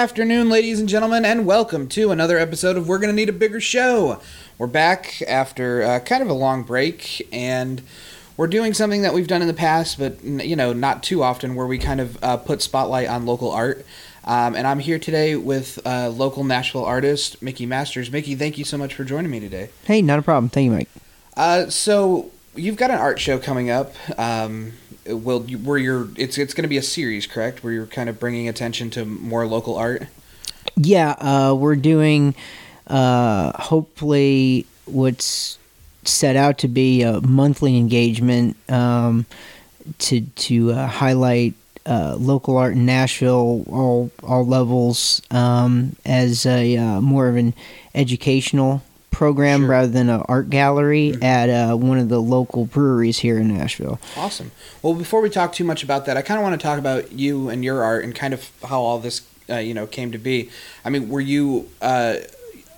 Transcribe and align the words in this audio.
afternoon, 0.00 0.48
ladies 0.48 0.80
and 0.80 0.88
gentlemen, 0.88 1.26
and 1.26 1.44
welcome 1.44 1.86
to 1.86 2.10
another 2.10 2.38
episode 2.38 2.78
of 2.78 2.88
We're 2.88 2.98
Gonna 2.98 3.12
Need 3.12 3.28
a 3.28 3.34
Bigger 3.34 3.60
Show. 3.60 4.18
We're 4.56 4.66
back 4.66 5.20
after 5.28 5.82
uh, 5.82 6.00
kind 6.00 6.22
of 6.22 6.30
a 6.30 6.32
long 6.32 6.62
break, 6.62 7.28
and 7.30 7.82
we're 8.38 8.46
doing 8.46 8.72
something 8.72 9.02
that 9.02 9.12
we've 9.12 9.26
done 9.26 9.42
in 9.42 9.46
the 9.46 9.52
past, 9.52 9.98
but 9.98 10.24
you 10.24 10.56
know, 10.56 10.72
not 10.72 11.02
too 11.02 11.22
often, 11.22 11.54
where 11.54 11.66
we 11.66 11.76
kind 11.76 12.00
of 12.00 12.16
uh, 12.24 12.38
put 12.38 12.62
spotlight 12.62 13.08
on 13.08 13.26
local 13.26 13.50
art. 13.50 13.84
Um, 14.24 14.56
and 14.56 14.66
I'm 14.66 14.78
here 14.78 14.98
today 14.98 15.36
with 15.36 15.78
uh, 15.86 16.08
local 16.08 16.44
Nashville 16.44 16.86
artist 16.86 17.42
Mickey 17.42 17.66
Masters. 17.66 18.10
Mickey, 18.10 18.34
thank 18.34 18.56
you 18.56 18.64
so 18.64 18.78
much 18.78 18.94
for 18.94 19.04
joining 19.04 19.30
me 19.30 19.38
today. 19.38 19.68
Hey, 19.84 20.00
not 20.00 20.18
a 20.18 20.22
problem. 20.22 20.48
Thank 20.48 20.64
you, 20.64 20.70
Mike. 20.70 20.88
Uh, 21.36 21.68
so 21.68 22.30
you've 22.60 22.76
got 22.76 22.90
an 22.90 22.98
art 22.98 23.18
show 23.18 23.38
coming 23.38 23.70
up. 23.70 23.94
Um, 24.18 24.72
will 25.06 25.44
you, 25.48 25.58
where 25.58 25.78
you're 25.78 26.08
it's 26.16 26.38
it's 26.38 26.54
going 26.54 26.62
to 26.62 26.68
be 26.68 26.76
a 26.76 26.82
series, 26.82 27.26
correct? 27.26 27.64
Where 27.64 27.72
you're 27.72 27.86
kind 27.86 28.08
of 28.08 28.20
bringing 28.20 28.48
attention 28.48 28.90
to 28.90 29.04
more 29.04 29.46
local 29.46 29.76
art. 29.76 30.06
Yeah, 30.76 31.16
uh, 31.18 31.54
we're 31.54 31.76
doing 31.76 32.34
uh, 32.86 33.52
hopefully 33.60 34.66
what's 34.86 35.58
set 36.04 36.36
out 36.36 36.58
to 36.58 36.68
be 36.68 37.02
a 37.02 37.20
monthly 37.20 37.76
engagement 37.76 38.56
um, 38.70 39.26
to 39.98 40.20
to 40.20 40.72
uh, 40.72 40.86
highlight 40.86 41.54
uh, 41.86 42.16
local 42.18 42.56
art 42.56 42.74
in 42.74 42.86
Nashville, 42.86 43.64
all 43.68 44.10
all 44.22 44.46
levels, 44.46 45.22
um, 45.30 45.96
as 46.04 46.46
a 46.46 46.76
uh, 46.76 47.00
more 47.00 47.28
of 47.28 47.36
an 47.36 47.54
educational 47.94 48.82
program 49.10 49.60
Sure. 49.62 49.68
rather 49.68 49.88
than 49.88 50.08
an 50.08 50.22
art 50.28 50.50
gallery 50.50 51.12
Mhm. 51.14 51.24
at 51.24 51.48
uh, 51.50 51.76
one 51.76 51.98
of 51.98 52.08
the 52.08 52.20
local 52.20 52.64
breweries 52.64 53.18
here 53.18 53.38
in 53.38 53.48
Nashville. 53.48 53.98
Awesome. 54.16 54.50
Well, 54.82 54.94
before 54.94 55.20
we 55.20 55.28
talk 55.30 55.52
too 55.52 55.64
much 55.64 55.82
about 55.82 56.06
that, 56.06 56.16
I 56.16 56.22
kind 56.22 56.38
of 56.38 56.44
want 56.44 56.58
to 56.60 56.64
talk 56.64 56.78
about 56.78 57.12
you 57.12 57.48
and 57.48 57.64
your 57.64 57.82
art 57.82 58.04
and 58.04 58.14
kind 58.14 58.32
of 58.32 58.50
how 58.68 58.80
all 58.80 58.98
this, 58.98 59.22
uh, 59.50 59.56
you 59.56 59.74
know, 59.74 59.86
came 59.86 60.10
to 60.12 60.18
be. 60.18 60.48
I 60.84 60.90
mean, 60.90 61.08
were 61.08 61.20
you 61.20 61.68
uh, 61.82 62.14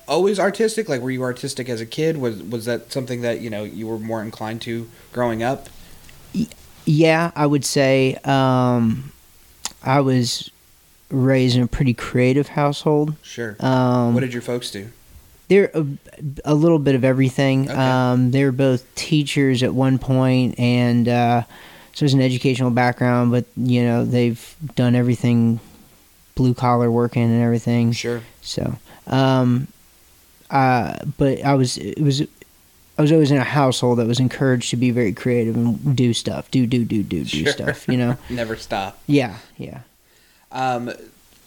always 0.09 0.41
artistic? 0.41 0.89
Like, 0.89 1.01
were 1.01 1.11
you 1.11 1.23
artistic 1.23 1.69
as 1.69 1.81
a 1.81 1.87
kid? 1.87 2.17
Was 2.17 2.43
was 2.43 2.65
that 2.65 2.93
something 2.93 3.21
that 3.23 3.41
you 3.41 3.51
know 3.51 3.63
you 3.65 3.87
were 3.87 3.99
more 3.99 4.23
inclined 4.23 4.61
to 4.63 4.89
growing 5.13 5.43
up? 5.43 5.69
Yeah, 6.85 7.31
I 7.37 7.47
would 7.47 7.65
say 7.65 8.17
um, 8.25 9.13
I 9.85 10.01
was 10.01 10.51
raised 11.11 11.57
in 11.57 11.63
a 11.63 11.67
pretty 11.69 11.95
creative 11.95 12.49
household. 12.49 13.15
Sure. 13.23 13.55
Um, 13.61 14.15
what 14.15 14.21
did 14.21 14.33
your 14.33 14.43
folks 14.43 14.71
do? 14.71 14.89
They're 15.53 15.71
a, 15.75 15.87
a 16.47 16.55
little 16.55 16.79
bit 16.79 16.95
of 16.95 17.05
everything. 17.05 17.69
Okay. 17.71 17.79
Um, 17.79 18.31
they 18.31 18.45
were 18.45 18.53
both 18.53 18.83
teachers 18.95 19.63
at 19.63 19.75
one 19.75 19.99
point, 19.99 20.59
and 20.59 21.07
uh, 21.09 21.43
so 21.93 22.01
there's 22.01 22.15
an 22.15 22.23
educational 22.23 22.71
background. 22.71 23.31
But 23.33 23.45
you 23.57 23.83
know, 23.83 24.05
they've 24.05 24.57
done 24.75 24.95
everything, 24.95 25.61
blue 26.35 26.55
collar 26.55 26.91
working 26.91 27.25
and 27.25 27.43
everything. 27.43 27.93
Sure. 27.93 28.23
So, 28.41 28.79
um, 29.07 29.69
uh, 30.51 30.99
but 31.19 31.45
I 31.45 31.55
was 31.55 31.77
it 31.79 32.01
was. 32.01 32.23
I 32.99 33.03
was 33.03 33.11
always 33.11 33.31
in 33.31 33.39
a 33.39 33.43
household 33.45 33.99
that 33.99 34.07
was 34.07 34.21
encouraged 34.21 34.69
to 34.71 34.77
be 34.77 34.91
very 34.91 35.15
creative 35.15 35.57
and 35.57 35.97
do 35.97 36.13
stuff, 36.13 36.51
do 36.51 36.67
do 36.67 36.85
do 36.85 37.03
do 37.03 37.25
do 37.25 37.45
Sure. 37.45 37.53
stuff. 37.53 37.89
You 37.89 37.97
know, 37.97 38.17
Never 38.31 38.55
stop. 38.57 38.99
yeah, 39.07 39.39
yeah. 39.57 39.81
Um, 40.53 40.93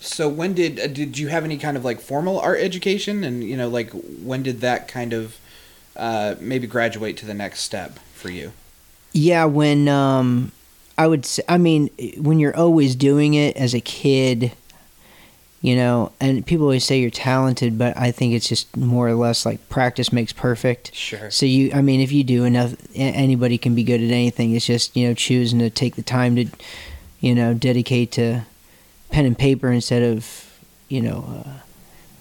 so 0.05 0.29
when 0.29 0.53
did 0.53 0.79
uh, 0.79 0.87
did 0.87 1.17
you 1.17 1.27
have 1.27 1.43
any 1.43 1.57
kind 1.57 1.75
of 1.77 1.83
like 1.83 1.99
formal 1.99 2.39
art 2.39 2.59
education, 2.59 3.23
and 3.23 3.43
you 3.43 3.57
know, 3.57 3.67
like 3.67 3.91
when 3.91 4.43
did 4.43 4.61
that 4.61 4.87
kind 4.87 5.13
of 5.13 5.37
uh, 5.95 6.35
maybe 6.39 6.67
graduate 6.67 7.17
to 7.17 7.25
the 7.25 7.33
next 7.33 7.61
step 7.61 7.99
for 8.13 8.29
you? 8.29 8.53
Yeah, 9.13 9.45
when 9.45 9.87
um, 9.87 10.51
I 10.97 11.07
would, 11.07 11.25
say, 11.25 11.41
I 11.47 11.57
mean, 11.57 11.89
when 12.17 12.39
you're 12.39 12.55
always 12.55 12.95
doing 12.95 13.33
it 13.33 13.55
as 13.55 13.73
a 13.73 13.79
kid, 13.79 14.51
you 15.61 15.75
know, 15.75 16.11
and 16.19 16.45
people 16.45 16.65
always 16.65 16.83
say 16.83 16.99
you're 16.99 17.09
talented, 17.09 17.77
but 17.77 17.97
I 17.97 18.11
think 18.11 18.33
it's 18.33 18.49
just 18.49 18.75
more 18.75 19.07
or 19.07 19.15
less 19.15 19.45
like 19.45 19.69
practice 19.69 20.11
makes 20.11 20.33
perfect. 20.33 20.93
Sure. 20.93 21.31
So 21.31 21.45
you, 21.45 21.71
I 21.73 21.81
mean, 21.81 22.01
if 22.01 22.11
you 22.11 22.23
do 22.23 22.43
enough, 22.43 22.75
anybody 22.93 23.57
can 23.57 23.73
be 23.73 23.83
good 23.83 24.01
at 24.01 24.11
anything. 24.11 24.53
It's 24.53 24.65
just 24.65 24.95
you 24.95 25.07
know 25.07 25.13
choosing 25.13 25.59
to 25.59 25.69
take 25.69 25.95
the 25.95 26.03
time 26.03 26.35
to, 26.35 26.45
you 27.19 27.33
know, 27.33 27.53
dedicate 27.53 28.11
to 28.13 28.45
pen 29.11 29.25
and 29.25 29.37
paper 29.37 29.71
instead 29.71 30.03
of, 30.03 30.59
you 30.89 31.01
know. 31.01 31.43
Uh, 31.45 31.49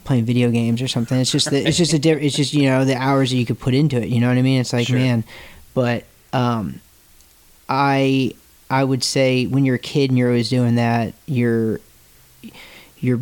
playing 0.04 0.26
video 0.26 0.50
games 0.50 0.82
or 0.82 0.86
something 0.86 1.18
it's 1.18 1.32
just 1.32 1.48
the, 1.48 1.66
it's 1.66 1.78
just 1.78 1.94
a 1.94 1.98
diff- 1.98 2.20
it's 2.20 2.36
just 2.36 2.52
you 2.52 2.64
know 2.68 2.84
the 2.84 2.94
hours 2.94 3.30
that 3.30 3.38
you 3.38 3.46
could 3.46 3.58
put 3.58 3.72
into 3.72 3.96
it 3.96 4.06
you 4.10 4.20
know 4.20 4.28
what 4.28 4.36
i 4.36 4.42
mean 4.42 4.60
it's 4.60 4.70
like 4.74 4.86
Sure. 4.86 4.98
man 4.98 5.24
but 5.72 6.04
um 6.34 6.78
I 7.70 8.34
I 8.68 8.84
would 8.84 9.02
say 9.02 9.46
when 9.46 9.64
you're 9.64 9.76
a 9.76 9.78
kid 9.78 10.10
and 10.10 10.18
you're 10.18 10.28
always 10.28 10.50
doing 10.50 10.74
that, 10.74 11.14
you're 11.26 11.80
you're 13.00 13.18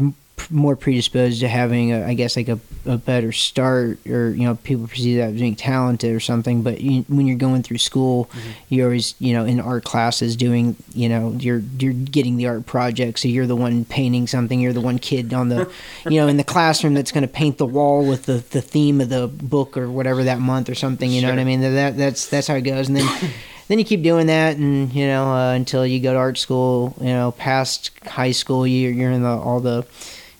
more 0.50 0.74
predisposed 0.76 1.40
to 1.40 1.48
having, 1.48 1.92
a, 1.92 2.04
I 2.04 2.14
guess, 2.14 2.36
like 2.36 2.48
a, 2.48 2.58
a 2.84 2.98
better 2.98 3.32
start, 3.32 4.04
or 4.06 4.30
you 4.30 4.42
know, 4.44 4.56
people 4.56 4.86
perceive 4.88 5.18
that 5.18 5.34
as 5.34 5.40
being 5.40 5.54
talented 5.54 6.14
or 6.14 6.20
something. 6.20 6.62
But 6.62 6.80
you, 6.80 7.02
when 7.08 7.26
you're 7.26 7.38
going 7.38 7.62
through 7.62 7.78
school, 7.78 8.28
you're 8.68 8.86
always, 8.86 9.14
you 9.18 9.32
know, 9.34 9.44
in 9.44 9.60
art 9.60 9.84
classes 9.84 10.34
doing, 10.36 10.76
you 10.94 11.08
know, 11.08 11.32
you're 11.38 11.62
you're 11.78 11.92
getting 11.92 12.36
the 12.36 12.48
art 12.48 12.66
project, 12.66 13.20
so 13.20 13.28
you're 13.28 13.46
the 13.46 13.56
one 13.56 13.84
painting 13.84 14.26
something. 14.26 14.60
You're 14.60 14.72
the 14.72 14.80
one 14.80 14.98
kid 14.98 15.32
on 15.32 15.48
the, 15.48 15.70
you 16.08 16.20
know, 16.20 16.26
in 16.28 16.36
the 16.36 16.44
classroom 16.44 16.94
that's 16.94 17.12
going 17.12 17.22
to 17.22 17.32
paint 17.32 17.58
the 17.58 17.66
wall 17.66 18.04
with 18.06 18.26
the, 18.26 18.42
the 18.50 18.60
theme 18.60 19.00
of 19.00 19.08
the 19.10 19.28
book 19.28 19.76
or 19.76 19.88
whatever 19.90 20.24
that 20.24 20.40
month 20.40 20.68
or 20.68 20.74
something. 20.74 21.10
You 21.10 21.22
know 21.22 21.28
what 21.28 21.34
I 21.38 21.42
Sure. 21.42 21.44
mean? 21.46 21.60
That 21.60 21.96
that's 21.96 22.26
that's 22.26 22.48
how 22.48 22.54
it 22.56 22.62
goes, 22.62 22.88
and 22.88 22.96
then 22.96 23.30
then 23.68 23.78
you 23.78 23.84
keep 23.84 24.02
doing 24.02 24.26
that, 24.26 24.56
and 24.56 24.92
you 24.92 25.06
know 25.06 25.32
uh, 25.32 25.52
until 25.52 25.86
you 25.86 26.00
go 26.00 26.12
to 26.12 26.18
art 26.18 26.36
school. 26.36 26.94
You 27.00 27.06
know, 27.14 27.30
past 27.32 27.90
high 28.06 28.32
school, 28.32 28.66
you're 28.66 28.90
you're 28.92 29.12
in 29.12 29.22
the 29.22 29.28
all 29.28 29.60
the 29.60 29.86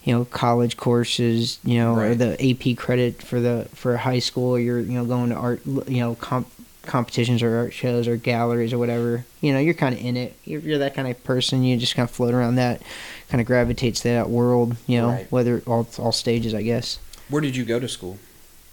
you 0.05 0.13
know 0.13 0.25
college 0.27 0.77
courses. 0.77 1.59
You 1.65 1.79
know, 1.79 1.95
or 1.97 2.15
the 2.15 2.33
AP 2.41 2.77
credit 2.77 3.23
for 3.23 3.41
the 3.41 3.69
for 3.75 3.97
high 3.97 4.19
school. 4.21 4.51
Or 4.57 4.59
you're 4.61 4.81
you 4.81 4.93
know 4.93 5.05
going 5.05 5.31
to 5.31 5.37
art 5.37 5.61
you 5.67 6.01
know 6.01 6.15
comp, 6.17 6.49
competitions 6.83 7.43
or 7.43 7.57
art 7.57 7.73
shows 7.73 8.09
or 8.09 8.17
galleries 8.17 8.73
or 8.73 8.79
whatever. 8.79 9.25
You 9.41 9.53
know, 9.53 9.59
you're 9.59 9.75
kind 9.75 9.95
of 9.95 10.05
in 10.05 10.17
it. 10.17 10.35
You're, 10.45 10.61
you're 10.61 10.79
that 10.79 10.95
kind 10.95 11.09
of 11.09 11.23
person. 11.25 11.63
You 11.63 11.77
just 11.77 11.95
kind 11.95 12.09
of 12.09 12.15
float 12.15 12.35
around 12.35 12.57
that, 12.57 12.83
kind 13.29 13.41
of 13.41 13.47
gravitates 13.47 14.01
to 14.01 14.09
that 14.09 14.31
world. 14.31 14.77
You 14.87 15.01
know, 15.01 15.09
Right. 15.09 15.31
whether 15.33 15.63
all 15.67 15.87
all 15.99 16.13
stages, 16.13 16.55
I 16.55 16.63
guess. 16.63 16.99
Where 17.29 17.41
did 17.41 17.57
you 17.57 17.65
go 17.65 17.79
to 17.81 17.89
school? 17.89 18.19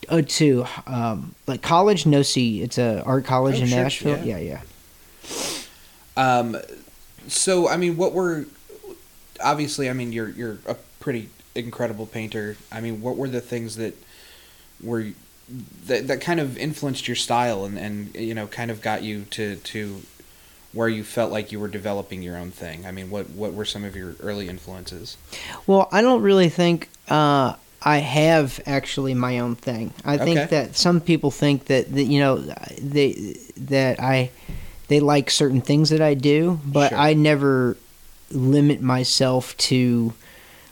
Oh, 0.09 0.21
to 0.21 0.65
um, 0.87 1.35
like 1.45 1.61
college, 1.61 2.05
no 2.07 2.23
see 2.23 2.61
It's 2.63 2.77
a 2.79 3.03
art 3.05 3.25
college 3.25 3.59
Oh, 3.59 3.61
in 3.63 3.67
sure, 3.67 3.77
Nashville. 3.83 4.17
yeah. 4.25 4.37
yeah. 4.37 4.61
yeah. 5.27 5.59
Um, 6.17 6.57
so 7.27 7.67
I 7.69 7.77
mean, 7.77 7.95
what 7.97 8.13
were 8.13 8.45
obviously? 9.43 9.89
I 9.89 9.93
mean, 9.93 10.11
you're 10.11 10.29
you're 10.29 10.57
a 10.65 10.75
pretty 11.09 11.27
incredible 11.55 12.05
painter. 12.05 12.55
I 12.71 12.81
mean, 12.81 13.01
what 13.01 13.17
were 13.17 13.27
the 13.27 13.41
things 13.41 13.77
that 13.77 13.95
were 14.83 15.07
that 15.87 16.07
that 16.07 16.21
kind 16.21 16.39
of 16.39 16.55
influenced 16.55 17.07
your 17.07 17.15
style 17.15 17.65
and 17.65 17.79
and 17.79 18.13
you 18.13 18.35
know 18.35 18.45
kind 18.45 18.69
of 18.69 18.79
got 18.79 19.01
you 19.01 19.23
to 19.31 19.55
to 19.55 20.03
where 20.71 20.87
you 20.87 21.03
felt 21.03 21.31
like 21.31 21.51
you 21.51 21.59
were 21.59 21.67
developing 21.67 22.21
your 22.21 22.37
own 22.37 22.51
thing? 22.51 22.85
I 22.85 22.91
mean, 22.91 23.09
what 23.09 23.31
what 23.31 23.53
were 23.55 23.65
some 23.65 23.83
of 23.83 23.95
your 23.95 24.13
early 24.19 24.47
influences? 24.47 25.17
Well, 25.65 25.89
I 25.91 26.01
don't 26.01 26.21
really 26.21 26.49
think 26.49 26.89
uh, 27.09 27.55
I 27.81 27.97
have 27.97 28.59
actually 28.67 29.15
my 29.15 29.39
own 29.39 29.55
thing. 29.55 29.91
I 30.05 30.19
think 30.19 30.37
Okay. 30.41 30.47
that 30.51 30.75
some 30.75 31.01
people 31.01 31.31
think 31.31 31.65
that, 31.65 31.91
that 31.91 32.03
you 32.03 32.19
know 32.19 32.37
they 32.79 33.35
that 33.57 33.99
I 33.99 34.29
they 34.89 34.99
like 34.99 35.31
certain 35.31 35.61
things 35.61 35.89
that 35.89 36.01
I 36.01 36.13
do, 36.13 36.59
but 36.63 36.89
Sure. 36.89 36.99
I 36.99 37.15
never 37.15 37.77
limit 38.31 38.79
myself 38.79 39.57
to 39.57 40.13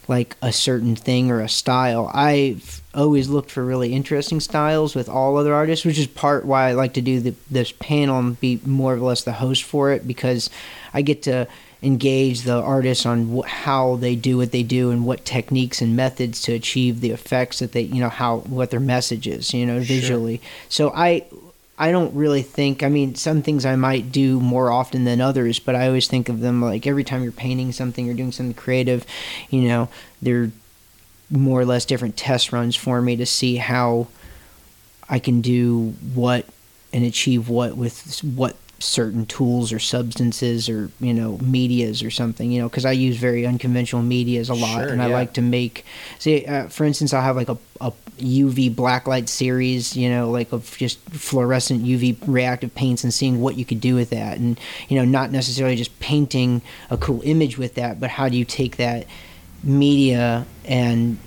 like 0.07 0.35
a 0.41 0.51
certain 0.53 0.95
thing 0.95 1.29
or 1.31 1.41
a 1.41 1.49
style. 1.49 2.09
I've 2.13 2.81
always 2.93 3.29
looked 3.29 3.51
for 3.51 3.63
really 3.65 3.93
interesting 3.93 4.39
styles 4.39 4.95
with 4.95 5.09
all 5.09 5.37
other 5.37 5.53
artists, 5.53 5.85
which 5.85 5.99
is 5.99 6.07
part 6.07 6.45
why 6.45 6.69
I 6.69 6.71
like 6.73 6.93
to 6.93 7.01
do 7.01 7.19
the, 7.19 7.35
this 7.51 7.71
panel 7.73 8.17
and 8.19 8.39
be 8.39 8.59
more 8.65 8.93
or 8.93 8.99
less 8.99 9.23
the 9.23 9.33
host 9.33 9.63
for 9.63 9.91
it 9.91 10.07
because 10.07 10.49
I 10.93 11.01
get 11.01 11.23
to 11.23 11.47
engage 11.83 12.41
the 12.41 12.59
artists 12.59 13.05
on 13.05 13.37
wh- 13.37 13.45
how 13.47 13.97
they 13.97 14.15
do 14.15 14.37
what 14.37 14.51
they 14.51 14.63
do 14.63 14.89
and 14.89 15.05
what 15.05 15.25
techniques 15.25 15.81
and 15.81 15.95
methods 15.95 16.41
to 16.43 16.53
achieve 16.53 17.01
the 17.01 17.11
effects 17.11 17.59
that 17.59 17.73
they, 17.73 17.81
you 17.81 17.99
know, 17.99 18.09
how 18.09 18.37
what 18.39 18.71
their 18.71 18.79
message 18.79 19.27
is, 19.27 19.53
you 19.53 19.65
know, 19.65 19.75
Sure. 19.83 19.99
visually. 19.99 20.41
So 20.69 20.91
I 20.95 21.25
I 21.79 21.91
don't 21.91 22.15
really 22.15 22.41
think. 22.41 22.81
I 22.81 22.89
mean, 22.89 23.15
some 23.15 23.41
things 23.41 23.65
I 23.65 23.75
might 23.75 24.11
do 24.11 24.39
more 24.39 24.71
often 24.71 25.03
than 25.03 25.21
others, 25.21 25.59
but 25.59 25.75
I 25.75 25.87
always 25.87 26.07
think 26.07 26.27
of 26.27 26.39
them 26.39 26.61
like 26.61 26.87
every 26.87 27.03
time 27.03 27.23
you're 27.23 27.31
painting 27.31 27.71
something 27.71 28.09
or 28.09 28.13
doing 28.13 28.31
something 28.31 28.55
creative, 28.55 29.05
you 29.49 29.61
know, 29.67 29.89
they're 30.21 30.51
more 31.29 31.61
or 31.61 31.65
less 31.65 31.85
different 31.85 32.17
test 32.17 32.51
runs 32.51 32.75
for 32.75 33.01
me 33.01 33.15
to 33.17 33.25
see 33.25 33.57
how 33.57 34.07
I 35.09 35.19
can 35.19 35.41
do 35.41 35.93
what 36.13 36.45
and 36.93 37.03
achieve 37.03 37.49
what 37.49 37.77
with 37.77 38.23
what 38.23 38.55
certain 38.79 39.25
tools 39.25 39.73
or 39.73 39.79
substances 39.79 40.69
or 40.69 40.91
you 40.99 41.13
know 41.13 41.37
medias 41.39 42.03
or 42.03 42.11
something 42.11 42.51
you 42.51 42.61
know 42.61 42.69
because 42.69 42.85
i 42.85 42.91
use 42.91 43.17
very 43.17 43.45
unconventional 43.45 44.03
medias 44.03 44.49
a 44.49 44.53
lot 44.53 44.83
Sure, 44.83 44.89
and 44.89 45.01
i 45.01 45.07
yeah. 45.07 45.13
like 45.13 45.33
to 45.33 45.41
make 45.41 45.83
see 46.19 46.45
uh, 46.45 46.67
for 46.67 46.85
instance 46.85 47.11
i'll 47.11 47.21
have 47.21 47.35
like 47.35 47.49
a, 47.49 47.57
a 47.81 47.91
uv 48.19 48.75
blacklight 48.75 49.27
series 49.29 49.97
you 49.97 50.09
know 50.09 50.29
like 50.29 50.51
of 50.51 50.77
just 50.77 50.99
fluorescent 51.09 51.83
uv 51.85 52.17
reactive 52.27 52.73
paints 52.75 53.03
and 53.03 53.13
seeing 53.13 53.41
what 53.41 53.57
you 53.57 53.65
could 53.65 53.81
do 53.81 53.95
with 53.95 54.11
that 54.11 54.37
and 54.37 54.59
you 54.89 54.97
know 54.97 55.05
not 55.05 55.31
necessarily 55.31 55.75
just 55.75 55.99
painting 55.99 56.61
a 56.91 56.97
cool 56.97 57.21
image 57.23 57.57
with 57.57 57.73
that 57.75 57.99
but 57.99 58.11
how 58.11 58.29
do 58.29 58.37
you 58.37 58.45
take 58.45 58.77
that 58.77 59.07
media 59.63 60.45
and 60.65 61.17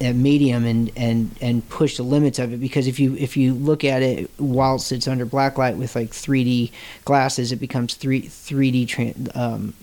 medium 0.00 0.64
and, 0.64 0.90
and 0.96 1.36
and 1.40 1.68
push 1.68 1.96
the 1.96 2.02
limits 2.02 2.38
of 2.38 2.52
it 2.52 2.58
because 2.58 2.86
if 2.86 2.98
you 2.98 3.14
if 3.16 3.36
you 3.36 3.54
look 3.54 3.84
at 3.84 4.02
it 4.02 4.30
whilst 4.38 4.92
it's 4.92 5.08
under 5.08 5.26
blacklight 5.26 5.76
with 5.76 5.94
like 5.94 6.10
3D 6.10 6.70
glasses 7.04 7.52
it 7.52 7.56
becomes 7.56 7.94
3 7.94 8.22
3D 8.22 8.86
tran 8.86 9.36
um, 9.36 9.74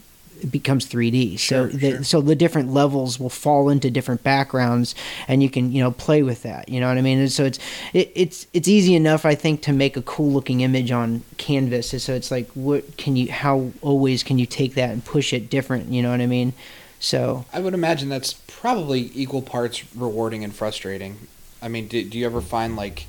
it 0.41 0.51
becomes 0.51 0.87
3D 0.87 1.37
Sure, 1.39 1.69
so 1.69 1.77
the, 1.77 1.91
sure. 1.91 2.03
so 2.03 2.21
the 2.21 2.35
different 2.35 2.73
levels 2.73 3.19
will 3.19 3.29
fall 3.29 3.69
into 3.69 3.89
different 3.91 4.23
backgrounds 4.23 4.95
and 5.27 5.41
you 5.43 5.49
can 5.49 5.71
you 5.71 5.83
know 5.83 5.91
play 5.91 6.23
with 6.23 6.43
that 6.43 6.67
you 6.69 6.79
know 6.79 6.87
what 6.87 6.97
I 6.97 7.01
mean? 7.01 7.19
And 7.19 7.31
so 7.31 7.45
it's 7.45 7.59
it, 7.93 8.11
it's 8.15 8.47
it's 8.53 8.67
easy 8.67 8.95
enough 8.95 9.25
I 9.25 9.35
think 9.35 9.61
to 9.63 9.73
make 9.73 9.95
a 9.97 10.01
cool 10.01 10.31
looking 10.31 10.61
image 10.61 10.91
on 10.91 11.23
canvas. 11.37 11.89
So 12.03 12.13
it's 12.13 12.31
like 12.31 12.49
what 12.53 12.97
can 12.97 13.15
you 13.15 13.31
how 13.31 13.71
always 13.81 14.23
can 14.23 14.39
you 14.39 14.45
take 14.45 14.73
that 14.75 14.89
and 14.89 15.03
push 15.05 15.33
it 15.33 15.49
different 15.49 15.89
you 15.89 16.01
know 16.01 16.11
what 16.11 16.21
I 16.21 16.27
mean 16.27 16.53
so 17.01 17.45
I 17.51 17.59
would 17.59 17.73
imagine 17.73 18.09
that's 18.09 18.33
probably 18.33 19.11
equal 19.15 19.41
parts 19.41 19.83
rewarding 19.95 20.43
and 20.43 20.53
frustrating. 20.53 21.27
I 21.59 21.67
mean, 21.67 21.87
do, 21.87 22.03
do 22.07 22.15
you 22.17 22.27
ever 22.27 22.41
find 22.41 22.75
like 22.75 23.07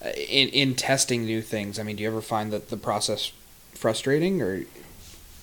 uh, 0.00 0.10
in 0.10 0.48
in 0.50 0.74
testing 0.76 1.24
new 1.24 1.42
things? 1.42 1.80
I 1.80 1.82
mean, 1.82 1.96
do 1.96 2.04
you 2.04 2.08
ever 2.08 2.22
find 2.22 2.52
that 2.52 2.70
the 2.70 2.76
process 2.76 3.32
frustrating 3.74 4.40
or? 4.40 4.62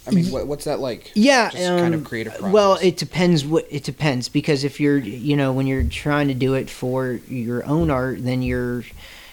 I 0.08 0.12
mean, 0.12 0.32
what, 0.32 0.48
what's 0.48 0.64
that 0.64 0.80
like? 0.80 1.12
Yeah, 1.14 1.52
Just 1.52 1.64
kind 1.64 1.94
of 1.94 2.00
um, 2.00 2.06
creative 2.06 2.34
process. 2.34 2.52
Well, 2.52 2.80
it 2.82 2.98
depends. 2.98 3.46
What 3.46 3.68
it 3.70 3.84
depends 3.84 4.30
because 4.30 4.64
if 4.64 4.80
you're, 4.80 4.98
you 4.98 5.36
know, 5.36 5.52
when 5.54 5.68
you're 5.68 5.84
trying 5.84 6.30
to 6.30 6.34
do 6.34 6.56
it 6.56 6.72
for 6.72 7.20
your 7.28 7.64
own 7.66 7.92
art, 7.92 8.24
then 8.24 8.42
you're, 8.42 8.84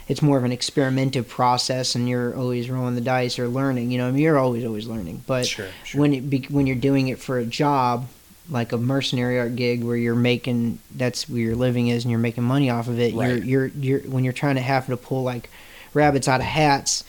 it's 0.09 0.23
more 0.23 0.39
of 0.39 0.45
an 0.45 0.53
experimentative 0.53 1.29
process, 1.29 1.95
and 1.95 2.09
you're 2.09 2.35
always 2.35 2.71
rolling 2.71 2.95
the 2.95 3.01
dice 3.01 3.39
or 3.39 3.47
learning. 3.47 3.91
You 3.91 3.99
know, 3.99 4.09
I 4.09 4.11
mean, 4.11 4.23
you're 4.23 4.39
always 4.39 4.65
always 4.65 4.87
learning. 4.87 5.23
But 5.27 5.47
Sure, 5.47 5.69
sure. 5.85 6.01
when 6.01 6.15
it 6.15 6.31
be, 6.31 6.47
when 6.49 6.67
you're 6.67 6.77
doing 6.77 7.09
it 7.09 7.19
for 7.19 7.39
a 7.39 7.45
job, 7.45 8.09
like 8.51 8.73
a 8.73 8.79
mercenary 8.79 9.39
art 9.39 9.55
gig 9.57 9.85
where 9.85 9.97
you're 9.97 10.15
making 10.15 10.79
that's 10.95 11.29
where 11.29 11.41
your 11.41 11.57
living 11.57 11.89
is 11.89 12.05
and 12.05 12.11
you're 12.11 12.19
making 12.19 12.45
money 12.45 12.71
off 12.71 12.89
of 12.89 12.99
it. 12.99 13.15
Right. 13.15 13.43
You're 13.45 13.67
you're 13.67 13.67
you're 13.67 14.01
when 14.01 14.25
you're 14.25 14.33
trying 14.33 14.55
to 14.55 14.63
have 14.63 14.87
to 14.87 14.97
pull 14.97 15.23
like 15.23 15.51
rabbits 15.95 16.29
out 16.29 16.41
of 16.41 16.47
hats 16.47 17.05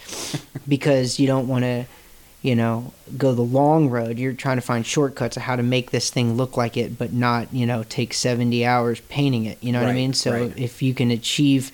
because 0.67 1.19
you 1.19 1.27
don't 1.27 1.47
want 1.47 1.63
to 1.63 1.85
you 2.41 2.55
know 2.55 2.93
go 3.17 3.33
the 3.33 3.41
long 3.41 3.89
road 3.89 4.17
you're 4.17 4.33
trying 4.33 4.55
to 4.55 4.61
find 4.61 4.85
shortcuts 4.85 5.35
of 5.35 5.43
how 5.43 5.55
to 5.57 5.63
make 5.63 5.91
this 5.91 6.09
thing 6.09 6.35
look 6.35 6.55
like 6.55 6.77
it 6.77 6.97
but 6.97 7.11
not 7.11 7.53
you 7.53 7.65
know 7.65 7.83
take 7.83 8.13
70 8.13 8.65
hours 8.65 9.01
painting 9.01 9.43
it 9.45 9.61
you 9.61 9.73
know 9.73 9.81
what 9.81 9.89
i 9.89 9.93
mean 9.93 10.13
so 10.13 10.31
right. 10.31 10.57
if 10.57 10.81
you 10.81 10.93
can 10.93 11.11
achieve 11.11 11.71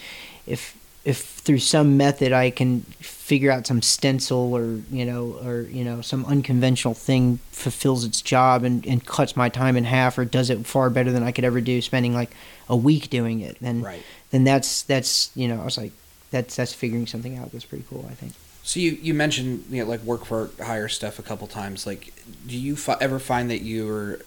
if 0.48 0.75
if 1.06 1.20
through 1.20 1.60
some 1.60 1.96
method 1.96 2.34
i 2.34 2.50
can 2.50 2.82
figure 3.00 3.52
out 3.52 3.66
some 3.66 3.82
stencil 3.82 4.54
or 4.54 4.82
you 4.92 5.06
know 5.06 5.40
or 5.44 5.62
you 5.62 5.84
know 5.84 6.02
some 6.02 6.26
unconventional 6.26 6.94
thing 6.94 7.40
fulfills 7.52 8.04
its 8.04 8.22
job 8.22 8.64
and, 8.64 8.86
and 8.86 9.06
cuts 9.06 9.36
my 9.36 9.48
time 9.48 9.78
in 9.78 9.84
half 9.84 10.18
or 10.18 10.26
does 10.26 10.50
it 10.50 10.66
far 10.66 10.90
better 10.90 11.12
than 11.12 11.24
i 11.24 11.32
could 11.32 11.46
ever 11.46 11.62
do 11.62 11.82
spending 11.82 12.14
like 12.14 12.32
a 12.68 12.76
week 12.76 13.10
doing 13.10 13.40
it 13.40 13.58
then 13.62 13.82
right. 13.82 14.04
then 14.32 14.44
that's 14.44 14.84
that's 14.84 15.32
you 15.36 15.48
know 15.48 15.62
i 15.62 15.64
was 15.64 15.78
like 15.78 15.92
that's 16.32 16.56
that's 16.56 16.74
figuring 16.74 17.08
something 17.08 17.38
out 17.38 17.52
that's 17.52 17.66
pretty 17.66 17.86
cool 17.90 18.06
i 18.10 18.14
think 18.14 18.34
So 18.64 18.80
you 18.80 18.92
you 18.94 19.14
mentioned 19.14 19.66
you 19.70 19.84
know 19.84 19.90
like 19.90 20.02
work 20.02 20.26
for 20.26 20.50
hire 20.60 20.90
stuff 20.90 21.20
a 21.20 21.22
couple 21.22 21.46
times. 21.46 21.86
Like, 21.86 22.14
do 22.48 22.58
you 22.58 22.76
fi- 22.76 22.98
ever 23.00 23.20
find 23.20 23.48
that 23.52 23.62
you're 23.62 24.20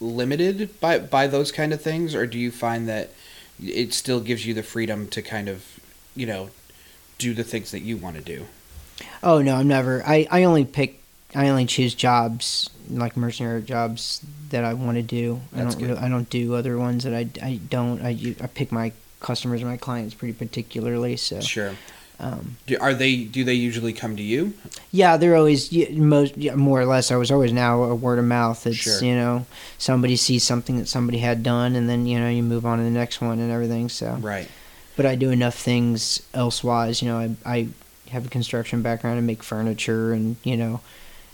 limited 0.00 0.78
by 0.80 0.98
by 0.98 1.26
those 1.26 1.50
kind 1.50 1.72
of 1.72 1.80
things, 1.80 2.14
or 2.14 2.26
do 2.26 2.38
you 2.38 2.50
find 2.50 2.86
that 2.88 3.10
it 3.58 3.94
still 3.94 4.20
gives 4.20 4.44
you 4.44 4.52
the 4.52 4.62
freedom 4.62 5.08
to 5.08 5.22
kind 5.22 5.48
of 5.48 5.80
you 6.16 6.26
know 6.26 6.50
do 7.18 7.32
the 7.34 7.44
things 7.44 7.70
that 7.70 7.80
you 7.80 7.96
want 7.96 8.16
to 8.16 8.22
do? 8.22 8.46
Oh 9.22 9.42
no, 9.42 9.56
I'm 9.56 9.68
never. 9.68 10.02
I, 10.06 10.26
I 10.30 10.44
only 10.44 10.64
pick. 10.64 11.00
I 11.34 11.48
only 11.48 11.66
choose 11.66 11.94
jobs 11.94 12.70
like 12.88 13.16
mercenary 13.16 13.62
jobs 13.62 14.24
that 14.50 14.64
I 14.64 14.74
want 14.74 14.96
to 14.96 15.02
do. 15.02 15.40
I 15.54 15.60
don't. 15.62 15.80
Really, 15.80 15.98
I 15.98 16.08
don't 16.08 16.28
do 16.30 16.54
other 16.54 16.78
ones 16.78 17.04
that 17.04 17.14
I, 17.14 17.28
I 17.42 17.60
don't. 17.68 18.00
I 18.02 18.10
I 18.40 18.46
pick 18.46 18.72
my 18.72 18.92
customers 19.20 19.60
and 19.60 19.70
my 19.70 19.76
clients 19.76 20.14
pretty 20.14 20.32
particularly. 20.34 21.16
So 21.16 21.40
Sure. 21.40 21.74
um, 22.20 22.56
Do, 22.66 22.78
are 22.80 22.94
they? 22.94 23.24
Do 23.24 23.44
they 23.44 23.54
usually 23.54 23.92
come 23.92 24.16
to 24.16 24.22
you? 24.22 24.54
yeah, 24.92 25.16
they're 25.16 25.36
always 25.36 25.70
most 25.92 26.36
yeah, 26.36 26.54
more 26.54 26.80
or 26.80 26.86
less. 26.86 27.10
I 27.10 27.16
was 27.16 27.30
always 27.30 27.52
now 27.52 27.82
a 27.82 27.94
word 27.94 28.18
of 28.18 28.24
mouth. 28.24 28.66
It's 28.66 28.76
Sure. 28.76 29.02
you 29.02 29.14
know 29.14 29.46
somebody 29.78 30.16
sees 30.16 30.44
something 30.44 30.78
that 30.78 30.88
somebody 30.88 31.18
had 31.18 31.42
done, 31.42 31.74
and 31.76 31.88
then 31.88 32.06
you 32.06 32.18
know 32.20 32.28
you 32.30 32.42
move 32.42 32.64
on 32.64 32.78
to 32.78 32.84
the 32.84 32.90
next 32.90 33.20
one 33.20 33.40
and 33.40 33.50
everything. 33.50 33.88
So 33.88 34.14
Right. 34.14 34.48
But 34.96 35.06
I 35.06 35.14
do 35.14 35.30
enough 35.30 35.54
things 35.56 36.22
elsewise. 36.34 37.02
You 37.02 37.08
know, 37.08 37.18
I 37.18 37.30
I 37.44 37.68
have 38.10 38.26
a 38.26 38.28
construction 38.28 38.82
background 38.82 39.18
and 39.18 39.26
make 39.26 39.42
furniture, 39.42 40.12
and 40.12 40.36
you 40.44 40.56
know. 40.56 40.80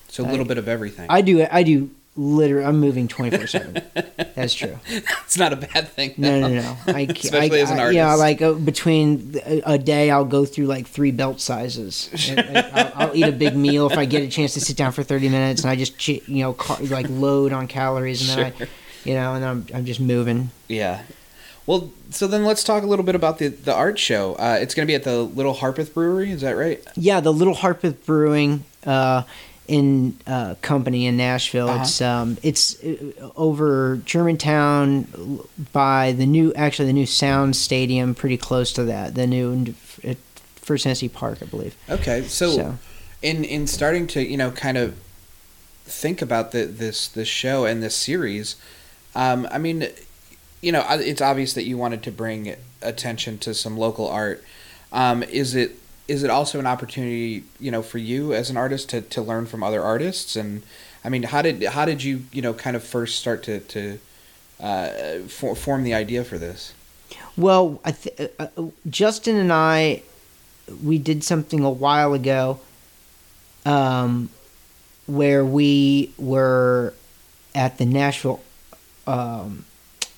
So 0.08 0.24
a 0.24 0.26
little 0.26 0.44
I- 0.44 0.48
bit 0.48 0.58
of 0.58 0.68
everything. 0.68 1.06
I 1.08 1.20
do. 1.22 1.46
I 1.50 1.62
do. 1.62 1.90
Literally, 2.14 2.66
I'm 2.66 2.78
moving 2.78 3.08
24 3.08 3.46
seven. 3.46 3.82
That's 4.34 4.52
true. 4.52 4.78
it's 4.86 5.38
not 5.38 5.54
a 5.54 5.56
bad 5.56 5.88
thing. 5.88 6.12
No, 6.18 6.40
no, 6.40 6.48
no. 6.48 6.76
I, 6.88 7.06
ca- 7.06 7.12
Especially 7.16 7.60
I, 7.60 7.62
as 7.62 7.70
an 7.70 7.78
I- 7.80 7.90
Yeah, 7.90 8.04
artist. 8.08 8.20
like 8.20 8.42
uh, 8.42 8.52
between 8.52 9.40
a, 9.46 9.62
a 9.64 9.78
day, 9.78 10.10
I'll 10.10 10.26
go 10.26 10.44
through 10.44 10.66
like 10.66 10.86
three 10.86 11.10
belt 11.10 11.40
sizes. 11.40 12.10
And, 12.28 12.38
and 12.40 12.56
I'll, 12.74 12.92
I'll 13.08 13.16
eat 13.16 13.22
a 13.26 13.32
big 13.32 13.56
meal 13.56 13.90
if 13.90 13.96
I 13.96 14.04
get 14.04 14.22
a 14.22 14.28
chance 14.28 14.52
to 14.54 14.60
sit 14.60 14.76
down 14.76 14.92
for 14.92 15.02
30 15.02 15.30
minutes, 15.30 15.62
and 15.62 15.70
I 15.70 15.76
just 15.76 16.06
you 16.06 16.20
know 16.28 16.52
car- 16.52 16.82
like 16.82 17.06
load 17.08 17.54
on 17.54 17.66
calories, 17.66 18.20
and 18.28 18.38
then 18.38 18.52
Sure. 18.58 18.66
I, 18.66 19.08
you 19.08 19.14
know, 19.14 19.32
and 19.32 19.42
then 19.42 19.48
I'm 19.50 19.66
I'm 19.76 19.84
just 19.86 19.98
moving. 20.00 20.50
Yeah. 20.68 21.04
Well, 21.66 21.90
so 22.10 22.26
then 22.26 22.44
let's 22.44 22.64
talk 22.64 22.82
a 22.82 22.86
little 22.86 23.04
bit 23.04 23.14
about 23.14 23.38
the 23.38 23.48
the 23.48 23.74
art 23.74 23.98
show. 23.98 24.34
Uh, 24.34 24.58
it's 24.60 24.74
going 24.74 24.86
to 24.86 24.90
be 24.90 24.94
at 24.94 25.04
the 25.04 25.22
Little 25.22 25.54
Harpeth 25.54 25.94
Brewery. 25.94 26.30
Is 26.30 26.40
that 26.40 26.52
right? 26.52 26.82
Yeah, 26.96 27.20
the 27.20 27.32
Little 27.32 27.54
Harpeth 27.54 28.04
Brewing 28.04 28.64
uh, 28.84 29.22
in 29.68 30.18
uh, 30.26 30.56
company 30.60 31.06
in 31.06 31.16
Nashville. 31.16 31.68
Uh-huh. 31.68 31.82
It's 31.82 32.00
um, 32.00 32.36
it's 32.42 32.82
uh, 32.82 33.30
over 33.36 33.98
Germantown 34.04 35.40
by 35.72 36.12
the 36.12 36.26
new 36.26 36.52
actually 36.54 36.86
the 36.86 36.92
new 36.92 37.06
Sound 37.06 37.54
Stadium, 37.54 38.14
pretty 38.14 38.36
close 38.36 38.72
to 38.72 38.84
that. 38.84 39.14
The 39.14 39.26
new 39.26 39.72
First 40.56 40.84
Tennessee 40.84 41.08
Park, 41.08 41.38
I 41.42 41.46
believe. 41.46 41.76
Okay. 41.88 42.22
So, 42.22 42.50
So. 42.50 42.78
in 43.22 43.44
in 43.44 43.66
starting 43.68 44.06
to 44.08 44.22
you 44.22 44.36
know 44.36 44.50
kind 44.50 44.76
of 44.78 44.96
think 45.84 46.20
about 46.22 46.50
the 46.52 46.64
this 46.64 47.06
this 47.08 47.28
show 47.28 47.64
and 47.66 47.82
this 47.82 47.94
series, 47.94 48.56
um, 49.14 49.46
I 49.50 49.58
mean, 49.58 49.88
you 50.62 50.72
know, 50.72 50.84
it's 50.88 51.20
obvious 51.20 51.52
that 51.54 51.64
you 51.64 51.76
wanted 51.76 52.02
to 52.04 52.10
bring 52.10 52.56
attention 52.80 53.36
to 53.38 53.52
some 53.52 53.76
local 53.76 54.08
art. 54.08 54.42
Um, 54.92 55.22
is 55.24 55.54
it 55.54 55.78
is 56.08 56.22
it 56.22 56.30
also 56.30 56.58
an 56.58 56.66
opportunity 56.66 57.44
you 57.60 57.70
know 57.70 57.82
for 57.82 57.98
you 57.98 58.32
as 58.34 58.50
an 58.50 58.56
artist 58.56 58.88
to, 58.90 59.02
to 59.02 59.22
learn 59.22 59.46
from 59.46 59.62
other 59.62 59.80
artists 59.82 60.34
and 60.34 60.62
I 61.04 61.08
mean 61.08 61.22
how 61.22 61.40
did 61.40 61.62
how 61.62 61.84
did 61.84 62.02
you 62.02 62.24
you 62.32 62.42
know 62.42 62.52
kind 62.52 62.76
of 62.76 62.82
first 62.82 63.18
start 63.18 63.42
to 63.44 63.60
to 63.60 63.98
uh, 64.62 65.18
for, 65.26 65.54
form 65.56 65.82
the 65.82 65.92
idea 65.92 66.24
for 66.24 66.38
this? 66.38 66.72
Well, 67.36 67.80
th- 67.84 68.30
uh, 68.38 68.46
uh, 68.56 68.62
Justin 68.88 69.36
and 69.36 69.52
I, 69.52 70.02
we 70.82 70.98
did 70.98 71.24
something 71.24 71.64
a 71.64 71.70
while 71.70 72.14
ago, 72.14 72.60
um, 73.66 74.30
where 75.06 75.44
we 75.44 76.12
were 76.16 76.94
at 77.54 77.78
the 77.78 77.84
Nashville, 77.84 78.40
um, 79.06 79.64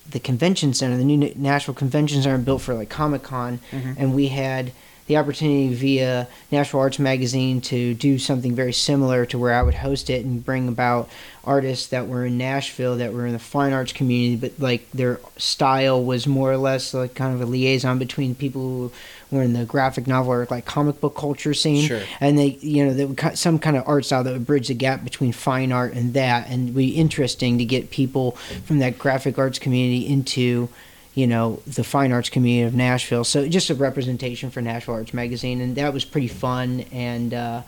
the 0.09 0.19
convention 0.19 0.73
center, 0.73 0.97
the 0.97 1.03
new 1.03 1.33
Nashville 1.35 1.73
Convention 1.73 2.21
Center 2.21 2.37
built 2.37 2.61
for 2.61 2.73
like 2.75 2.89
Comic 2.89 3.23
Con, 3.23 3.59
Mhm. 3.71 3.95
and 3.97 4.13
we 4.13 4.27
had 4.27 4.71
the 5.07 5.17
opportunity 5.17 5.73
via 5.73 6.27
Nashville 6.51 6.79
Arts 6.79 6.97
Magazine 6.97 7.61
to 7.61 7.93
do 7.93 8.17
something 8.17 8.55
very 8.55 8.73
similar 8.73 9.25
to 9.27 9.37
where 9.37 9.53
I 9.53 9.61
would 9.61 9.75
host 9.75 10.09
it 10.09 10.25
and 10.25 10.43
bring 10.43 10.67
about 10.67 11.09
artists 11.43 11.87
that 11.87 12.07
were 12.07 12.25
in 12.25 12.39
Nashville 12.39 12.97
that 12.97 13.13
were 13.13 13.27
in 13.27 13.33
the 13.33 13.39
fine 13.39 13.71
arts 13.71 13.93
community, 13.93 14.35
but 14.35 14.59
like 14.59 14.89
their 14.91 15.19
style 15.37 16.03
was 16.03 16.25
more 16.25 16.51
or 16.51 16.57
less 16.57 16.91
like 16.93 17.13
kind 17.13 17.35
of 17.35 17.41
a 17.41 17.45
liaison 17.45 17.99
between 17.99 18.33
people 18.33 18.61
who 18.61 18.91
were 19.29 19.43
in 19.43 19.53
the 19.53 19.63
graphic 19.65 20.07
novel 20.07 20.33
or 20.33 20.47
like 20.49 20.65
comic 20.65 20.99
book 20.99 21.15
culture 21.15 21.53
scene, 21.53 21.87
Sure. 21.87 22.01
and 22.19 22.39
they 22.39 22.57
you 22.61 22.83
know 22.83 22.93
they 22.93 23.05
would 23.05 23.37
some 23.37 23.59
kind 23.59 23.77
of 23.77 23.83
art 23.87 24.05
style 24.05 24.23
that 24.23 24.33
would 24.33 24.47
bridge 24.47 24.69
the 24.69 24.73
gap 24.73 25.03
between 25.03 25.31
fine 25.31 25.71
art 25.71 25.93
and 25.93 26.15
that, 26.15 26.49
and 26.49 26.73
be 26.73 26.89
interesting 26.95 27.59
to 27.59 27.65
get 27.65 27.91
people 27.91 28.31
from 28.65 28.79
that 28.79 28.97
graphic 28.97 29.37
arts 29.37 29.59
community 29.59 30.07
into 30.07 30.67
you 31.15 31.25
know 31.27 31.61
the 31.65 31.83
fine 31.83 32.11
arts 32.11 32.29
community 32.29 32.67
of 32.67 32.75
Nashville. 32.75 33.23
So 33.23 33.47
just 33.47 33.69
a 33.69 33.75
representation 33.75 34.51
for 34.51 34.61
Nashville 34.61 34.95
Arts 34.95 35.13
Magazine, 35.13 35.61
and 35.61 35.75
that 35.77 35.93
was 35.93 36.05
pretty 36.05 36.27
fun 36.27 36.81
and 36.91 37.33
uh, 37.33 37.61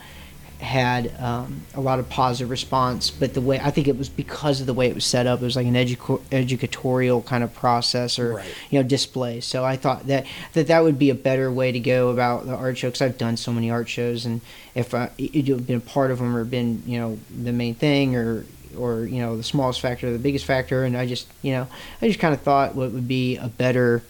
had 0.59 1.13
um, 1.21 1.61
a 1.75 1.79
lot 1.81 1.99
of 1.99 2.09
positive 2.09 2.49
response. 2.49 3.09
But 3.11 3.33
the 3.35 3.41
way 3.41 3.59
I 3.59 3.69
think 3.71 3.87
it 3.87 3.97
was 3.97 4.09
because 4.09 4.59
of 4.59 4.65
the 4.67 4.73
way 4.73 4.87
it 4.87 4.95
was 4.95 5.05
set 5.05 5.27
up, 5.27 5.41
it 5.41 5.45
was 5.45 5.55
like 5.55 5.67
an 5.67 5.75
educo- 5.75 6.19
educatorial 6.31 7.21
kind 7.21 7.43
of 7.43 7.53
process 7.53 8.19
or 8.19 8.35
Right. 8.35 8.53
you 8.69 8.79
know 8.79 8.87
display. 8.87 9.39
So 9.39 9.63
I 9.63 9.77
thought 9.77 10.07
that 10.07 10.25
that 10.53 10.67
that 10.67 10.83
would 10.83 10.99
be 10.99 11.09
a 11.09 11.15
better 11.15 11.51
way 11.51 11.71
to 11.71 11.79
go 11.79 12.09
about 12.09 12.45
the 12.47 12.55
art 12.55 12.77
show 12.77 12.89
because 12.89 13.01
I've 13.01 13.17
done 13.17 13.37
so 13.37 13.53
many 13.53 13.71
art 13.71 13.87
shows, 13.87 14.25
and 14.25 14.41
if 14.75 14.93
I, 14.93 15.09
you've 15.17 15.65
been 15.65 15.77
a 15.77 15.79
part 15.79 16.11
of 16.11 16.19
them 16.19 16.35
or 16.35 16.43
been 16.43 16.83
you 16.85 16.99
know 16.99 17.17
the 17.43 17.53
main 17.53 17.75
thing 17.75 18.15
or 18.15 18.43
or 18.77 19.05
you 19.05 19.19
know 19.21 19.37
the 19.37 19.43
smallest 19.43 19.81
factor 19.81 20.07
or 20.07 20.11
the 20.11 20.19
biggest 20.19 20.45
factor 20.45 20.83
and 20.83 20.97
i 20.97 21.05
just 21.05 21.27
you 21.41 21.51
know 21.51 21.67
i 22.01 22.07
just 22.07 22.19
kind 22.19 22.33
of 22.33 22.41
thought 22.41 22.75
what 22.75 22.91
would 22.91 23.07
be 23.07 23.37
a 23.37 23.47
better 23.47 24.01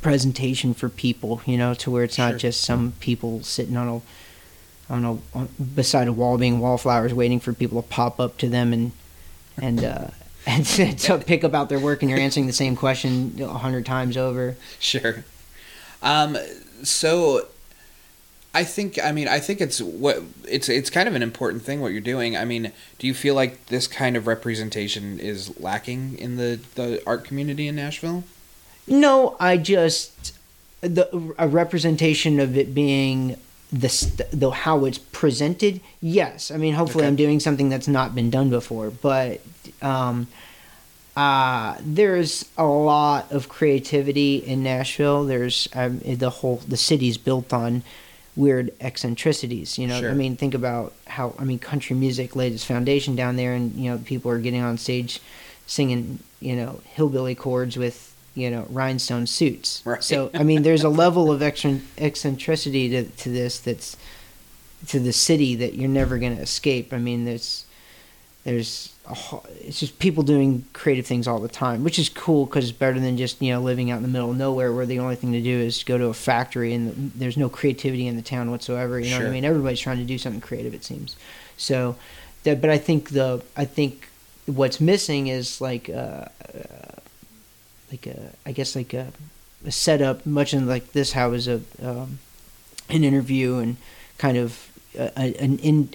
presentation 0.00 0.74
for 0.74 0.88
people 0.88 1.42
you 1.46 1.56
know 1.58 1.74
to 1.74 1.90
where 1.90 2.04
it's 2.04 2.16
Sure. 2.16 2.30
not 2.30 2.38
just 2.38 2.62
some 2.62 2.92
people 3.00 3.42
sitting 3.42 3.76
on 3.76 3.88
a 3.88 3.96
I 4.90 4.96
don't 4.96 5.02
know 5.02 5.22
on, 5.34 5.48
beside 5.74 6.08
a 6.08 6.12
wall 6.12 6.36
being 6.38 6.58
wallflowers 6.58 7.14
waiting 7.14 7.40
for 7.40 7.52
people 7.52 7.80
to 7.80 7.88
pop 7.88 8.20
up 8.20 8.36
to 8.38 8.48
them 8.48 8.72
and 8.72 8.92
and 9.56 9.84
uh, 9.84 10.08
and 10.46 10.66
to, 10.66 11.18
pick 11.18 11.44
about 11.44 11.68
their 11.68 11.78
work 11.78 12.02
and 12.02 12.10
you're 12.10 12.20
answering 12.20 12.46
the 12.46 12.52
same 12.52 12.74
question 12.74 13.36
a 13.40 13.46
hundred 13.46 13.86
times 13.86 14.16
over. 14.16 14.56
Sure. 14.80 15.24
Um, 16.02 16.36
so 16.82 17.46
I 18.54 18.64
think 18.64 19.02
I 19.02 19.12
mean 19.12 19.28
I 19.28 19.40
think 19.40 19.60
it's 19.60 19.80
what 19.80 20.22
it's 20.46 20.68
it's 20.68 20.90
kind 20.90 21.08
of 21.08 21.14
an 21.14 21.22
important 21.22 21.62
thing 21.62 21.80
what 21.80 21.92
you're 21.92 22.00
doing. 22.00 22.36
I 22.36 22.44
mean, 22.44 22.72
do 22.98 23.06
you 23.06 23.14
feel 23.14 23.34
like 23.34 23.66
this 23.66 23.86
kind 23.86 24.16
of 24.16 24.26
representation 24.26 25.18
is 25.18 25.58
lacking 25.58 26.18
in 26.18 26.36
the 26.36 26.60
the 26.74 27.02
art 27.06 27.24
community 27.24 27.66
in 27.66 27.76
Nashville? 27.76 28.24
No, 28.86 29.36
I 29.40 29.56
just 29.56 30.36
the 30.82 31.34
a 31.38 31.48
representation 31.48 32.40
of 32.40 32.56
it 32.56 32.74
being 32.74 33.36
the 33.72 34.26
the 34.32 34.50
how 34.50 34.84
it's 34.84 34.98
presented. 34.98 35.80
Yes, 36.02 36.50
I 36.50 36.58
mean 36.58 36.74
hopefully 36.74 37.04
Okay. 37.04 37.08
I'm 37.08 37.16
doing 37.16 37.40
something 37.40 37.70
that's 37.70 37.88
not 37.88 38.14
been 38.14 38.28
done 38.28 38.50
before, 38.50 38.90
but 38.90 39.40
um, 39.80 40.26
uh, 41.16 41.76
there's 41.80 42.44
a 42.58 42.64
lot 42.66 43.32
of 43.32 43.48
creativity 43.48 44.36
in 44.36 44.62
Nashville. 44.62 45.24
There's 45.24 45.68
um, 45.74 46.00
the 46.00 46.28
whole 46.28 46.56
the 46.68 46.76
city's 46.76 47.16
built 47.16 47.52
on 47.54 47.82
weird 48.36 48.72
eccentricities. 48.80 49.78
You 49.78 49.86
know, 49.86 50.00
Sure. 50.00 50.10
I 50.10 50.14
mean 50.14 50.36
think 50.36 50.54
about 50.54 50.92
how 51.06 51.34
I 51.38 51.44
mean 51.44 51.58
country 51.58 51.96
music 51.96 52.34
laid 52.36 52.52
its 52.52 52.64
foundation 52.64 53.14
down 53.16 53.36
there, 53.36 53.54
and 53.54 53.72
you 53.74 53.90
know 53.90 53.98
people 53.98 54.30
are 54.30 54.38
getting 54.38 54.62
on 54.62 54.78
stage 54.78 55.20
singing 55.66 56.18
you 56.40 56.56
know 56.56 56.80
hillbilly 56.84 57.34
chords 57.34 57.76
with 57.76 58.14
you 58.34 58.50
know 58.50 58.66
rhinestone 58.70 59.26
suits. 59.26 59.82
Right. 59.84 60.02
So 60.02 60.30
I 60.34 60.42
mean, 60.42 60.62
there's 60.62 60.84
a 60.84 60.88
level 60.88 61.30
of 61.30 61.42
eccentricity 61.42 62.88
to 62.90 63.04
to 63.04 63.28
this 63.28 63.60
that's 63.60 63.96
to 64.88 64.98
the 64.98 65.12
city 65.12 65.54
that 65.56 65.74
you're 65.74 65.88
never 65.88 66.18
going 66.18 66.36
to 66.36 66.42
escape. 66.42 66.92
I 66.92 66.98
mean, 66.98 67.24
there's 67.24 67.66
there's 68.44 68.91
it's 69.60 69.80
just 69.80 69.98
people 69.98 70.22
doing 70.22 70.64
creative 70.72 71.06
things 71.06 71.26
all 71.26 71.40
the 71.40 71.48
time, 71.48 71.82
which 71.82 71.98
is 71.98 72.08
cool 72.08 72.46
because 72.46 72.68
it's 72.68 72.78
better 72.78 73.00
than 73.00 73.16
just 73.16 73.42
you 73.42 73.52
know 73.52 73.60
living 73.60 73.90
out 73.90 73.96
in 73.96 74.02
the 74.02 74.08
middle 74.08 74.30
of 74.30 74.36
nowhere 74.36 74.72
where 74.72 74.86
the 74.86 75.00
only 75.00 75.16
thing 75.16 75.32
to 75.32 75.40
do 75.40 75.58
is 75.58 75.82
go 75.82 75.98
to 75.98 76.06
a 76.06 76.14
factory 76.14 76.72
and 76.72 77.12
there's 77.14 77.36
no 77.36 77.48
creativity 77.48 78.06
in 78.06 78.16
the 78.16 78.22
town 78.22 78.50
whatsoever. 78.50 79.00
You 79.00 79.10
know 79.10 79.18
what 79.18 79.26
I 79.26 79.30
mean? 79.30 79.44
Everybody's 79.44 79.80
trying 79.80 79.98
to 79.98 80.04
do 80.04 80.18
something 80.18 80.40
creative. 80.40 80.74
It 80.74 80.84
seems 80.84 81.16
so. 81.56 81.96
That, 82.44 82.60
but 82.60 82.70
I 82.70 82.78
think 82.78 83.10
the 83.10 83.42
I 83.56 83.64
think 83.64 84.08
what's 84.46 84.80
missing 84.80 85.26
is 85.26 85.60
like 85.60 85.88
uh, 85.88 85.92
uh, 85.92 86.28
like 87.90 88.06
a 88.06 88.32
I 88.46 88.52
guess 88.52 88.76
like 88.76 88.94
a, 88.94 89.12
a 89.66 89.72
setup, 89.72 90.24
much 90.24 90.54
in 90.54 90.66
like 90.66 90.92
this 90.92 91.12
how 91.12 91.32
is 91.32 91.48
a 91.48 91.60
um, 91.82 92.18
an 92.88 93.02
interview 93.04 93.56
and 93.56 93.76
kind 94.18 94.36
of 94.36 94.71
a, 94.96 95.18
an 95.18 95.58
in 95.58 95.90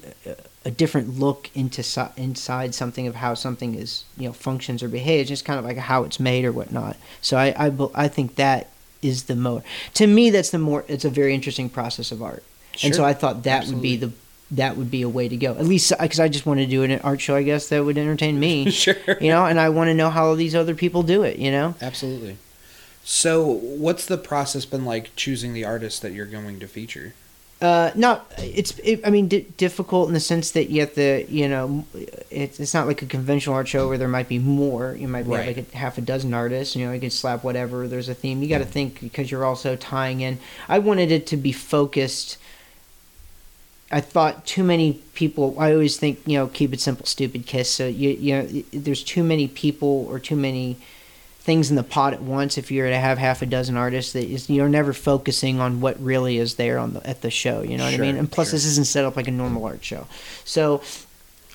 a 0.65 0.71
different 0.71 1.17
look 1.17 1.49
into 1.55 1.81
si- 1.81 2.01
inside 2.17 2.75
something 2.75 3.07
of 3.07 3.15
how 3.15 3.33
something 3.33 3.75
is 3.75 4.03
you 4.17 4.27
know 4.27 4.33
functions 4.33 4.83
or 4.83 4.87
behaves, 4.87 5.29
just 5.29 5.45
kind 5.45 5.59
of 5.59 5.65
like 5.65 5.77
how 5.77 6.03
it's 6.03 6.19
made 6.19 6.45
or 6.45 6.51
whatnot. 6.51 6.97
So 7.21 7.37
I 7.37 7.67
I, 7.67 7.89
I 7.95 8.07
think 8.07 8.35
that 8.35 8.69
is 9.01 9.23
the 9.23 9.35
more 9.35 9.63
to 9.93 10.07
me 10.07 10.29
that's 10.29 10.49
the 10.49 10.59
more 10.59 10.83
it's 10.87 11.05
a 11.05 11.09
very 11.09 11.33
interesting 11.33 11.69
process 11.69 12.11
of 12.11 12.21
art, 12.21 12.43
and 12.83 12.93
so 12.93 13.05
I 13.05 13.13
thought 13.13 13.43
that 13.43 13.67
would 13.67 13.81
be 13.81 13.95
the 13.95 14.11
that 14.51 14.77
would 14.77 14.89
be 14.89 15.01
a 15.01 15.09
way 15.09 15.27
to 15.27 15.37
go. 15.37 15.51
At 15.51 15.65
least 15.65 15.93
because 15.99 16.19
I 16.19 16.27
just 16.27 16.45
want 16.45 16.59
to 16.59 16.65
do 16.65 16.83
an 16.83 16.99
art 16.99 17.21
show, 17.21 17.35
I 17.35 17.43
guess 17.43 17.67
that 17.69 17.83
would 17.83 17.97
entertain 17.97 18.39
me. 18.39 18.69
sure. 18.71 18.95
you 19.19 19.29
know, 19.29 19.45
and 19.45 19.59
I 19.59 19.69
want 19.69 19.89
to 19.89 19.93
know 19.93 20.09
how 20.09 20.35
these 20.35 20.55
other 20.55 20.75
people 20.75 21.03
do 21.03 21.23
it. 21.23 21.37
You 21.37 21.51
know. 21.51 21.75
Absolutely. 21.81 22.37
So, 23.03 23.45
what's 23.45 24.05
the 24.05 24.17
process 24.17 24.65
been 24.65 24.83
like 24.83 25.15
choosing 25.15 25.53
the 25.53 25.63
artist 25.63 26.01
that 26.01 26.11
you're 26.11 26.25
going 26.25 26.59
to 26.59 26.67
feature? 26.67 27.13
Uh, 27.59 27.89
no, 27.95 28.21
it's. 28.37 28.77
It, 28.83 29.01
I 29.03 29.09
mean, 29.09 29.27
di- 29.27 29.47
difficult 29.57 30.07
in 30.09 30.13
the 30.13 30.19
sense 30.19 30.51
that 30.51 30.69
you 30.69 30.81
have 30.81 30.93
to, 30.93 31.25
you 31.27 31.49
know, 31.49 31.85
it's 32.29 32.59
it's 32.59 32.73
not 32.75 32.85
like 32.85 33.01
a 33.01 33.07
conventional 33.07 33.55
art 33.55 33.67
show 33.67 33.87
where 33.87 33.97
there 33.97 34.07
might 34.07 34.29
be 34.29 34.37
more. 34.37 34.95
You 34.95 35.07
might 35.07 35.23
be 35.23 35.31
Right. 35.31 35.57
like 35.57 35.73
a 35.73 35.77
half 35.77 35.97
a 35.97 36.01
dozen 36.01 36.35
artists. 36.35 36.75
You 36.75 36.85
know, 36.85 36.91
you 36.91 36.99
can 36.99 37.09
slap 37.09 37.43
whatever. 37.43 37.87
There's 37.87 38.09
a 38.09 38.13
theme. 38.13 38.43
You 38.43 38.49
got 38.49 38.59
to 38.59 38.65
think 38.65 38.99
because 38.99 39.31
you're 39.31 39.43
also 39.43 39.75
tying 39.75 40.21
in. 40.21 40.37
I 40.69 40.77
wanted 40.77 41.11
it 41.11 41.25
to 41.27 41.37
be 41.37 41.51
focused. 41.51 42.37
I 43.91 44.01
thought 44.01 44.45
too 44.45 44.63
many 44.63 44.93
people. 45.15 45.55
I 45.57 45.71
always 45.71 45.97
think 45.97 46.19
you 46.27 46.37
know, 46.37 46.47
keep 46.47 46.73
it 46.73 46.79
simple, 46.79 47.07
stupid 47.07 47.47
kiss. 47.47 47.71
So 47.71 47.87
you 47.87 48.09
you 48.11 48.33
know, 48.35 48.63
there's 48.71 49.03
too 49.03 49.23
many 49.23 49.47
people 49.47 50.05
or 50.11 50.19
too 50.19 50.35
many 50.35 50.77
things 51.47 51.69
in 51.69 51.77
the 51.77 51.83
pot 51.83 52.11
at 52.11 52.21
once 52.21 52.57
if 52.57 52.71
you're 52.71 52.89
to 52.89 52.97
have 52.97 53.17
half 53.17 53.41
a 53.41 53.45
dozen 53.45 53.77
artists 53.77 54.11
that 54.11 54.25
is 54.25 54.49
you're 54.49 54.67
never 54.67 54.91
focusing 54.91 55.61
on 55.61 55.79
what 55.79 55.97
really 56.03 56.37
is 56.37 56.55
there 56.55 56.77
on 56.77 56.91
the 56.91 57.07
at 57.07 57.21
the 57.21 57.31
show 57.31 57.61
you 57.61 57.77
know 57.77 57.85
what 57.85 57.93
i 57.93 57.97
mean 57.97 58.17
and 58.17 58.29
plus 58.29 58.49
sure. 58.49 58.57
this 58.57 58.65
isn't 58.65 58.85
set 58.85 59.05
up 59.05 59.15
like 59.15 59.29
a 59.29 59.31
normal 59.31 59.63
art 59.63 59.81
show 59.81 60.05
so 60.43 60.81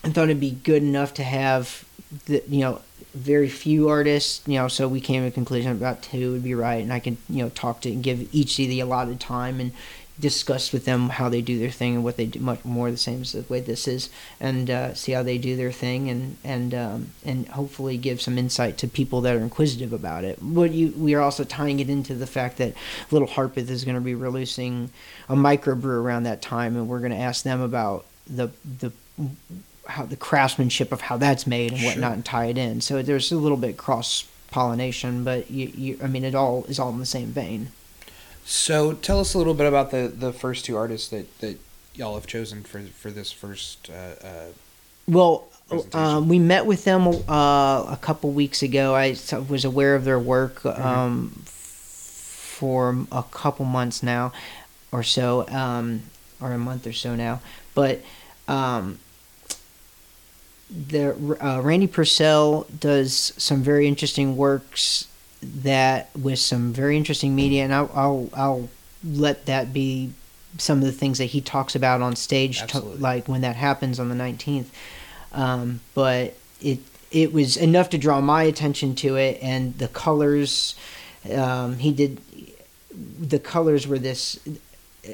i 0.02 0.08
thought 0.08 0.24
it'd 0.24 0.40
be 0.40 0.50
good 0.50 0.82
enough 0.82 1.12
to 1.12 1.22
have 1.22 1.84
the 2.24 2.42
you 2.48 2.60
know 2.60 2.80
very 3.12 3.50
few 3.50 3.90
artists 3.90 4.40
you 4.48 4.54
know 4.54 4.66
so 4.66 4.88
we 4.88 4.98
came 4.98 5.20
to 5.20 5.28
a 5.28 5.30
conclusion 5.30 5.70
about 5.72 6.02
two 6.02 6.32
would 6.32 6.42
be 6.42 6.54
right 6.54 6.82
and 6.82 6.90
i 6.90 6.98
can 6.98 7.18
you 7.28 7.42
know 7.42 7.50
talk 7.50 7.82
to 7.82 7.92
and 7.92 8.02
give 8.02 8.34
each 8.34 8.56
the 8.56 8.80
allotted 8.80 9.20
time 9.20 9.60
and 9.60 9.72
discuss 10.22 10.72
with 10.72 10.84
them 10.84 11.08
how 11.10 11.28
they 11.28 11.42
do 11.42 11.58
their 11.58 11.70
thing 11.70 11.96
and 11.96 12.04
what 12.04 12.16
they 12.16 12.26
do 12.26 12.38
much 12.38 12.64
more 12.64 12.90
the 12.92 12.96
same 12.96 13.20
as 13.22 13.32
the 13.32 13.42
way 13.52 13.60
this 13.60 13.88
is 13.88 14.08
and 14.40 14.70
uh, 14.70 14.94
see 14.94 15.12
how 15.12 15.22
they 15.22 15.36
do 15.36 15.56
their 15.56 15.72
thing 15.72 16.08
and 16.08 16.36
and 16.44 16.72
um, 16.72 17.08
and 17.24 17.48
hopefully 17.48 17.98
give 17.98 18.22
some 18.22 18.38
insight 18.38 18.78
to 18.78 18.86
people 18.86 19.20
that 19.20 19.34
are 19.36 19.40
inquisitive 19.40 19.92
about 19.92 20.22
it. 20.24 20.40
What 20.40 20.70
you 20.70 20.94
we 20.96 21.14
are 21.14 21.20
also 21.20 21.44
tying 21.44 21.80
it 21.80 21.90
into 21.90 22.14
the 22.14 22.26
fact 22.28 22.56
that 22.58 22.72
Little 23.10 23.28
Harpeth 23.28 23.68
is 23.68 23.84
going 23.84 23.96
to 23.96 24.00
be 24.00 24.14
releasing 24.14 24.90
a 25.28 25.34
microbrew 25.34 25.84
around 26.02 26.22
that 26.22 26.40
time, 26.40 26.76
and 26.76 26.88
we're 26.88 27.00
going 27.00 27.10
to 27.12 27.18
ask 27.18 27.42
them 27.42 27.60
about 27.60 28.06
the 28.26 28.48
the 28.78 28.92
how 29.88 30.04
the 30.06 30.16
craftsmanship 30.16 30.92
of 30.92 31.00
how 31.02 31.16
that's 31.16 31.46
made 31.46 31.72
and 31.72 31.80
Sure. 31.80 31.90
whatnot, 31.90 32.12
and 32.12 32.24
tie 32.24 32.46
it 32.46 32.56
in. 32.56 32.80
So 32.80 33.02
there's 33.02 33.32
a 33.32 33.36
little 33.36 33.58
bit 33.58 33.76
cross 33.76 34.24
pollination, 34.52 35.24
but 35.24 35.50
you, 35.50 35.66
you 35.74 35.98
I 36.00 36.06
mean 36.06 36.24
it 36.24 36.36
all 36.36 36.64
is 36.68 36.78
all 36.78 36.90
in 36.90 37.00
the 37.00 37.06
same 37.06 37.28
vein. 37.28 37.72
So, 38.44 38.92
tell 38.94 39.20
us 39.20 39.34
a 39.34 39.38
little 39.38 39.54
bit 39.54 39.66
about 39.66 39.90
the 39.90 40.12
the 40.14 40.32
first 40.32 40.64
two 40.64 40.76
artists 40.76 41.08
that 41.08 41.38
that 41.40 41.58
y'all 41.94 42.14
have 42.14 42.26
chosen 42.26 42.62
for 42.62 42.80
for 42.82 43.10
this 43.10 43.30
first. 43.32 43.88
Uh, 43.90 44.26
uh, 44.26 44.46
Well, 45.08 45.48
um, 45.94 46.28
we 46.28 46.38
met 46.38 46.66
with 46.66 46.84
them 46.84 47.06
uh, 47.06 47.84
a 47.88 47.98
couple 48.00 48.30
weeks 48.30 48.62
ago. 48.62 48.94
I 48.94 49.16
was 49.48 49.64
aware 49.64 49.94
of 49.94 50.04
their 50.04 50.18
work 50.18 50.64
um, 50.66 51.32
f- 51.44 51.48
for 52.58 53.06
a 53.10 53.22
couple 53.30 53.64
months 53.64 54.02
now, 54.02 54.32
or 54.90 55.02
so, 55.02 55.46
um, 55.48 56.02
or 56.40 56.52
a 56.52 56.58
month 56.58 56.86
or 56.86 56.92
so 56.92 57.14
now. 57.14 57.40
But 57.74 58.00
um, 58.48 58.98
the 60.70 61.14
uh, 61.40 61.60
Randy 61.62 61.86
Purcell 61.86 62.66
does 62.78 63.32
some 63.36 63.62
very 63.62 63.86
interesting 63.86 64.36
works 64.36 65.06
that 65.42 66.08
with 66.16 66.38
some 66.38 66.72
very 66.72 66.96
interesting 66.96 67.34
media, 67.34 67.64
and 67.64 67.74
I'll 67.74 67.90
I'll, 67.94 68.30
I'll 68.34 68.68
let 69.04 69.46
that 69.46 69.72
be 69.72 70.12
some 70.58 70.78
of 70.78 70.84
the 70.84 70.92
things 70.92 71.18
that 71.18 71.26
he 71.26 71.40
talks 71.40 71.74
about 71.74 72.02
on 72.02 72.14
stage, 72.14 72.66
to, 72.68 72.80
like 72.80 73.26
when 73.28 73.40
that 73.40 73.56
happens 73.56 73.98
on 73.98 74.08
the 74.08 74.14
nineteenth. 74.14 74.72
Um, 75.32 75.80
but 75.94 76.34
it 76.60 76.78
it 77.10 77.32
was 77.32 77.56
enough 77.56 77.90
to 77.90 77.98
draw 77.98 78.20
my 78.20 78.44
attention 78.44 78.94
to 78.96 79.16
it, 79.16 79.38
and 79.42 79.76
the 79.78 79.88
colors. 79.88 80.74
Um, 81.32 81.78
he 81.78 81.92
did 81.92 82.20
the 83.20 83.38
colors 83.38 83.86
were 83.86 83.98
this 83.98 84.38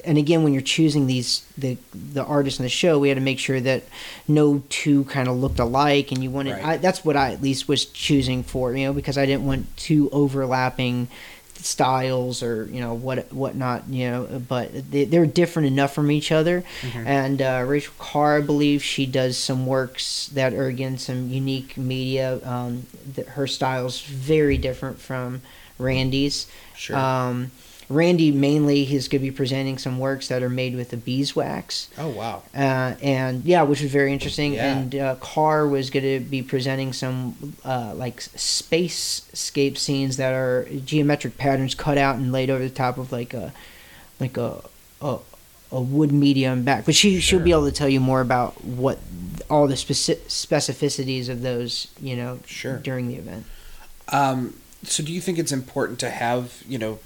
and 0.04 0.18
again 0.18 0.42
when 0.42 0.52
you're 0.52 0.61
choosing 0.62 1.07
these 1.07 1.42
the 1.57 1.76
the 1.95 2.23
artists 2.25 2.61
in 2.61 2.62
the 2.64 2.68
show 2.68 2.99
we 2.99 3.09
had 3.09 3.14
to 3.16 3.23
make 3.23 3.38
sure 3.38 3.59
that 3.61 3.83
no 4.26 4.62
two 4.68 5.04
kind 5.04 5.28
of 5.28 5.37
looked 5.37 5.59
alike 5.59 6.12
and 6.12 6.23
you 6.23 6.30
wanted 6.30 6.52
Right. 6.52 6.64
I, 6.64 6.76
that's 6.76 7.04
what 7.04 7.16
i 7.16 7.33
at 7.33 7.40
least 7.42 7.68
was 7.68 7.87
choosing 7.87 8.42
for 8.42 8.75
you 8.75 8.87
know 8.87 8.92
because 8.92 9.16
i 9.16 9.25
didn't 9.25 9.47
want 9.47 9.75
two 9.78 10.11
overlapping 10.11 11.09
styles 11.54 12.42
or 12.42 12.66
you 12.71 12.80
know 12.80 12.95
what 12.95 13.33
whatnot 13.33 13.88
you 13.88 14.09
know 14.09 14.42
but 14.49 14.90
they, 14.90 15.04
they're 15.04 15.26
different 15.26 15.66
enough 15.66 15.92
from 15.92 16.11
each 16.11 16.30
other 16.30 16.62
Mhm. 16.83 17.07
and 17.07 17.42
uh, 17.42 17.64
rachel 17.66 17.92
carr 17.99 18.37
i 18.38 18.40
believe 18.40 18.83
she 18.85 19.07
does 19.07 19.37
some 19.37 19.66
works 19.66 20.28
that 20.35 20.52
are 20.54 20.66
again 20.66 20.99
some 20.99 21.30
unique 21.30 21.76
media 21.76 22.38
um, 22.45 22.87
that 23.14 23.26
her 23.30 23.47
style's 23.47 24.02
very 24.02 24.57
different 24.57 25.00
from 25.00 25.42
randy's 25.78 26.47
sure. 26.76 26.97
um, 26.97 27.50
Randy 27.90 28.30
mainly 28.30 28.85
he's 28.85 29.09
going 29.09 29.23
to 29.23 29.30
be 29.30 29.35
presenting 29.35 29.78
some 29.78 29.99
works 29.99 30.28
that 30.28 30.42
are 30.42 30.50
made 30.50 30.76
with 30.76 30.90
the 30.90 30.97
beeswax, 30.99 31.88
oh 31.97 32.09
wow. 32.09 32.42
uh, 32.54 32.95
and 33.02 33.45
yeah, 33.45 33.62
which 33.62 33.80
was 33.80 33.90
very 33.90 34.12
interesting. 34.12 34.52
Yeah. 34.54 34.76
And 34.76 34.95
uh, 34.95 35.14
Carr 35.16 35.66
was 35.66 35.88
going 35.88 36.04
to 36.04 36.21
be 36.21 36.42
presenting 36.42 36.92
some 36.92 37.54
uh, 37.64 37.95
like 37.97 38.21
spacescape 38.21 39.78
scenes 39.78 40.16
that 40.18 40.35
are 40.35 40.66
geometric 40.85 41.38
patterns 41.38 41.75
cut 41.75 41.99
out 41.99 42.16
and 42.16 42.33
laid 42.33 42.50
over 42.50 42.62
the 42.62 42.71
top 42.71 42.99
of 42.99 43.11
like 43.12 43.33
a 43.35 43.52
like 44.21 44.37
a 44.37 44.62
a, 45.00 45.18
a 45.73 45.80
wood 45.80 46.12
medium 46.12 46.64
back. 46.64 46.85
But 46.85 46.95
she 46.95 47.21
she'll 47.21 47.40
be 47.40 47.52
able 47.52 47.66
to 47.66 47.73
tell 47.73 47.88
you 47.88 48.00
more 48.00 48.21
about 48.21 48.62
what 48.64 48.99
all 49.49 49.66
the 49.66 49.75
speci- 49.75 50.21
specificities 50.26 51.28
of 51.28 51.42
those 51.42 51.88
you 52.00 52.16
know 52.16 52.40
Sure. 52.47 52.78
during 52.78 53.09
the 53.09 53.14
event. 53.16 53.47
Um, 54.11 54.54
so, 54.85 55.02
do 55.02 55.12
you 55.12 55.21
think 55.21 55.38
it's 55.38 55.52
important 55.52 55.99
to 56.00 56.11
have 56.11 56.62
you 56.68 56.78
know 56.78 56.99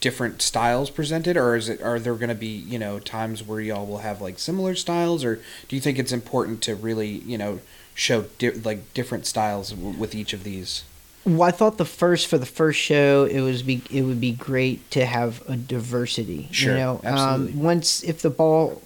different 0.00 0.42
styles 0.42 0.90
presented, 0.90 1.36
or 1.36 1.56
is 1.56 1.68
it 1.68 1.82
are 1.82 1.98
there 1.98 2.14
going 2.14 2.28
to 2.28 2.34
be 2.34 2.46
you 2.46 2.78
know 2.78 2.98
times 2.98 3.42
where 3.42 3.60
y'all 3.60 3.86
will 3.86 3.98
have 3.98 4.20
like 4.20 4.38
similar 4.38 4.74
styles, 4.74 5.24
or 5.24 5.36
do 5.68 5.76
you 5.76 5.80
think 5.80 5.98
it's 5.98 6.12
important 6.12 6.62
to 6.62 6.74
really 6.74 7.08
you 7.08 7.38
know 7.38 7.60
show 7.96 8.22
di- 8.38 8.50
like 8.50 8.92
different 8.94 9.26
styles 9.26 9.70
w- 9.70 9.98
with 9.98 10.14
each 10.14 10.32
of 10.32 10.44
these. 10.44 10.84
Well, 11.24 11.42
I 11.42 11.50
thought 11.50 11.78
the 11.78 11.84
first 11.84 12.28
for 12.28 12.38
the 12.38 12.46
first 12.46 12.78
show, 12.78 13.24
it 13.24 13.40
was 13.40 13.62
be 13.62 13.82
it 13.90 14.02
would 14.02 14.20
be 14.20 14.30
great 14.30 14.88
to 14.92 15.04
have 15.04 15.42
a 15.48 15.56
diversity. 15.56 16.48
Sure, 16.52 16.72
you 16.72 16.78
know, 16.78 17.00
absolutely. 17.02 17.54
Um, 17.54 17.62
once 17.62 18.04
if 18.04 18.22
the 18.22 18.30
ball, 18.30 18.80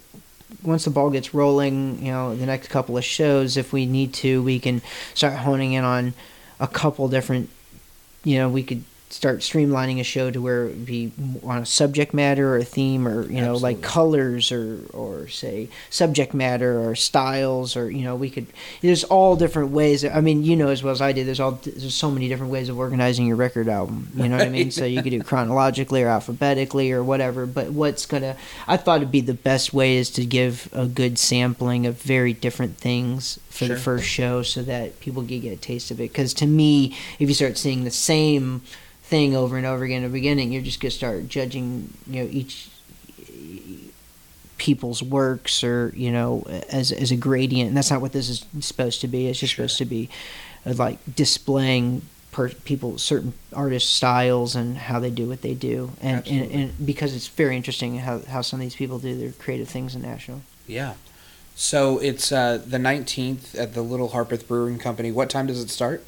once 0.63 0.85
the 0.85 0.89
ball 0.89 1.11
gets 1.11 1.35
rolling, 1.35 2.03
you 2.03 2.11
know, 2.11 2.35
the 2.35 2.47
next 2.47 2.69
couple 2.69 2.97
of 2.97 3.03
shows, 3.03 3.57
if 3.57 3.71
we 3.71 3.85
need 3.85 4.13
to, 4.15 4.41
we 4.41 4.59
can 4.59 4.81
start 5.13 5.35
honing 5.35 5.73
in 5.73 5.83
on 5.83 6.15
a 6.59 6.67
couple 6.67 7.07
different. 7.09 7.49
You 8.23 8.39
know, 8.39 8.49
we 8.49 8.63
could 8.63 8.83
start 9.11 9.39
streamlining 9.39 9.99
a 9.99 10.03
show 10.03 10.31
to 10.31 10.41
where 10.41 10.63
it 10.65 10.69
would 10.69 10.85
be 10.85 11.11
on 11.43 11.59
a 11.59 11.65
subject 11.65 12.13
matter 12.13 12.53
or 12.53 12.57
a 12.57 12.63
theme 12.63 13.07
or 13.07 13.29
you 13.29 13.41
know 13.41 13.55
like 13.55 13.81
colors 13.81 14.51
or 14.51 14.79
or 14.93 15.27
say 15.27 15.67
subject 15.89 16.33
matter 16.33 16.79
or 16.79 16.95
styles 16.95 17.75
or 17.75 17.91
you 17.91 18.03
know 18.03 18.15
we 18.15 18.29
could 18.29 18.47
there's 18.81 19.03
all 19.05 19.35
different 19.35 19.71
ways. 19.71 20.05
I 20.05 20.21
mean 20.21 20.43
you 20.43 20.55
know 20.55 20.69
as 20.69 20.81
well 20.83 20.91
as 20.93 21.01
i 21.01 21.11
do 21.11 21.23
there's 21.23 21.39
all 21.39 21.51
there's 21.63 21.93
so 21.93 22.09
many 22.09 22.27
different 22.27 22.51
ways 22.51 22.69
of 22.69 22.79
organizing 22.79 23.27
your 23.27 23.35
record 23.35 23.67
album. 23.67 24.07
You 24.15 24.29
know 24.29 24.37
what 24.37 24.45
i 24.47 24.49
mean? 24.49 24.71
So 24.71 24.85
you 24.85 25.01
could 25.03 25.11
do 25.11 25.21
chronologically 25.31 26.03
or 26.03 26.07
alphabetically 26.07 26.91
or 26.91 27.03
whatever 27.03 27.45
but 27.45 27.69
what's 27.71 28.05
gonna 28.05 28.35
i 28.67 28.77
thought 28.77 28.97
it'd 28.97 29.11
be 29.11 29.21
the 29.21 29.33
best 29.33 29.73
way 29.73 29.97
is 29.97 30.09
to 30.11 30.25
give 30.25 30.69
a 30.73 30.85
good 30.87 31.17
sampling 31.19 31.85
of 31.85 32.01
very 32.01 32.33
different 32.33 32.77
things 32.77 33.39
for 33.49 33.65
Sure. 33.65 33.75
the 33.75 33.81
first 33.81 34.05
show 34.07 34.41
so 34.43 34.63
that 34.63 34.99
people 35.01 35.23
can 35.23 35.39
get 35.41 35.51
a 35.53 35.57
taste 35.57 35.91
of 35.91 35.99
it. 35.99 36.11
Because 36.11 36.33
to 36.35 36.47
me 36.47 36.95
if 37.19 37.27
you 37.29 37.33
start 37.35 37.57
seeing 37.57 37.83
the 37.83 37.91
same 37.91 38.61
thing 39.11 39.35
over 39.35 39.57
and 39.57 39.65
over 39.65 39.83
again 39.83 39.97
in 40.03 40.09
the 40.11 40.17
beginning 40.21 40.51
you're 40.53 40.61
just 40.61 40.79
gonna 40.79 40.89
start 40.89 41.27
judging 41.27 41.93
you 42.07 42.23
know 42.23 42.29
each 42.31 42.69
people's 44.57 45.01
works 45.01 45.63
or 45.63 45.91
you 45.95 46.11
know 46.11 46.43
as 46.69 46.91
as 46.91 47.11
a 47.11 47.15
gradient 47.15 47.67
and 47.67 47.75
that's 47.75 47.89
not 47.89 47.99
what 47.99 48.11
this 48.13 48.29
is 48.29 48.45
supposed 48.59 49.01
to 49.01 49.07
be 49.07 49.27
it's 49.27 49.39
just 49.39 49.53
Sure. 49.53 49.67
supposed 49.67 49.77
to 49.79 49.85
be 49.85 50.09
uh, 50.65 50.73
like 50.73 50.99
displaying 51.15 52.03
per 52.31 52.47
people 52.49 52.97
certain 52.97 53.33
artist 53.53 53.89
styles 53.93 54.55
and 54.55 54.77
how 54.77 54.99
they 54.99 55.09
do 55.09 55.27
what 55.27 55.41
they 55.41 55.53
do 55.55 55.91
and, 55.99 56.25
and 56.27 56.51
and 56.51 56.85
because 56.85 57.15
it's 57.15 57.27
very 57.27 57.57
interesting 57.57 57.97
how 57.99 58.19
how 58.29 58.41
some 58.41 58.59
of 58.59 58.63
these 58.63 58.75
people 58.75 58.99
do 58.99 59.17
their 59.17 59.31
creative 59.33 59.67
things 59.67 59.95
in 59.95 60.01
Nashville 60.03 60.41
Yeah. 60.67 60.93
So 61.53 61.99
it's 61.99 62.31
uh, 62.31 62.59
the 62.65 62.77
19th 62.77 63.59
at 63.59 63.73
the 63.73 63.81
Little 63.81 64.09
Harpeth 64.09 64.47
Brewing 64.47 64.79
Company. 64.79 65.11
What 65.11 65.29
time 65.29 65.47
does 65.47 65.59
it 65.61 65.69
start? 65.69 66.03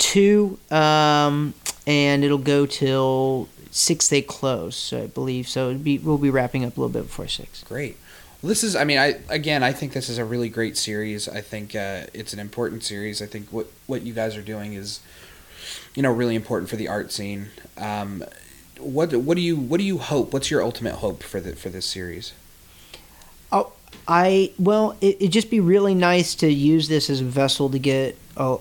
Two 0.00 0.58
um 0.72 1.54
and 1.86 2.24
it'll 2.24 2.38
go 2.38 2.66
till 2.66 3.48
six 3.70 4.08
they 4.08 4.22
close 4.22 4.74
so 4.74 5.02
i 5.02 5.06
believe 5.06 5.46
so 5.46 5.72
be 5.74 5.98
we'll 5.98 6.18
be 6.18 6.30
wrapping 6.30 6.64
up 6.64 6.76
a 6.76 6.80
little 6.80 6.92
bit 6.92 7.04
before 7.04 7.28
six 7.28 7.62
Great. 7.64 7.96
Well, 8.42 8.48
this 8.48 8.64
is, 8.64 8.74
I 8.74 8.84
mean, 8.84 8.96
I 8.96 9.20
again, 9.28 9.62
I 9.62 9.72
think 9.72 9.92
this 9.92 10.08
is 10.08 10.16
a 10.16 10.24
really 10.24 10.48
great 10.48 10.78
series. 10.78 11.28
I 11.28 11.42
think 11.42 11.76
uh, 11.76 12.06
it's 12.14 12.32
an 12.32 12.38
important 12.38 12.82
series. 12.82 13.20
I 13.20 13.26
think 13.26 13.48
what 13.50 13.66
what 13.86 14.02
you 14.02 14.14
guys 14.14 14.34
are 14.34 14.42
doing 14.42 14.72
is, 14.72 15.00
you 15.94 16.02
know, 16.02 16.10
really 16.10 16.34
important 16.34 16.70
for 16.70 16.76
the 16.76 16.88
art 16.88 17.12
scene. 17.12 17.50
Um, 17.76 18.24
what 18.78 19.14
what 19.14 19.34
do 19.34 19.42
you 19.42 19.56
what 19.56 19.76
do 19.76 19.84
you 19.84 19.98
hope? 19.98 20.32
What's 20.32 20.50
your 20.50 20.62
ultimate 20.62 20.96
hope 20.96 21.22
for 21.22 21.38
the 21.38 21.54
for 21.54 21.68
this 21.68 21.84
series? 21.84 22.32
Oh, 23.52 23.72
I 24.08 24.52
well, 24.58 24.96
it, 25.02 25.16
it'd 25.16 25.32
just 25.32 25.50
be 25.50 25.60
really 25.60 25.94
nice 25.94 26.34
to 26.36 26.50
use 26.50 26.88
this 26.88 27.10
as 27.10 27.20
a 27.20 27.24
vessel 27.24 27.68
to 27.68 27.78
get 27.78 28.16
a 28.38 28.56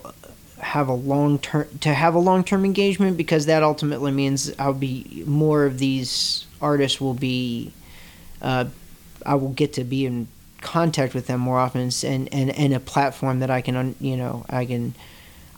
have 0.61 0.87
a 0.87 0.93
long 0.93 1.39
term 1.39 1.67
to 1.79 1.93
have 1.93 2.15
a 2.15 2.19
long 2.19 2.43
term 2.43 2.65
engagement 2.65 3.17
because 3.17 3.45
that 3.47 3.63
ultimately 3.63 4.11
means 4.11 4.53
I'll 4.59 4.73
be 4.73 5.23
more 5.25 5.65
of 5.65 5.79
these 5.79 6.45
artists 6.61 6.99
will 6.99 7.13
be, 7.13 7.71
uh, 8.41 8.65
I 9.25 9.35
will 9.35 9.53
get 9.53 9.73
to 9.73 9.83
be 9.83 10.05
in 10.05 10.27
contact 10.61 11.13
with 11.13 11.27
them 11.27 11.39
more 11.39 11.57
often 11.57 11.89
and 12.03 12.33
and 12.33 12.49
and 12.49 12.73
a 12.73 12.79
platform 12.79 13.39
that 13.39 13.49
I 13.49 13.61
can 13.61 13.95
you 13.99 14.17
know 14.17 14.45
I 14.49 14.65
can. 14.65 14.93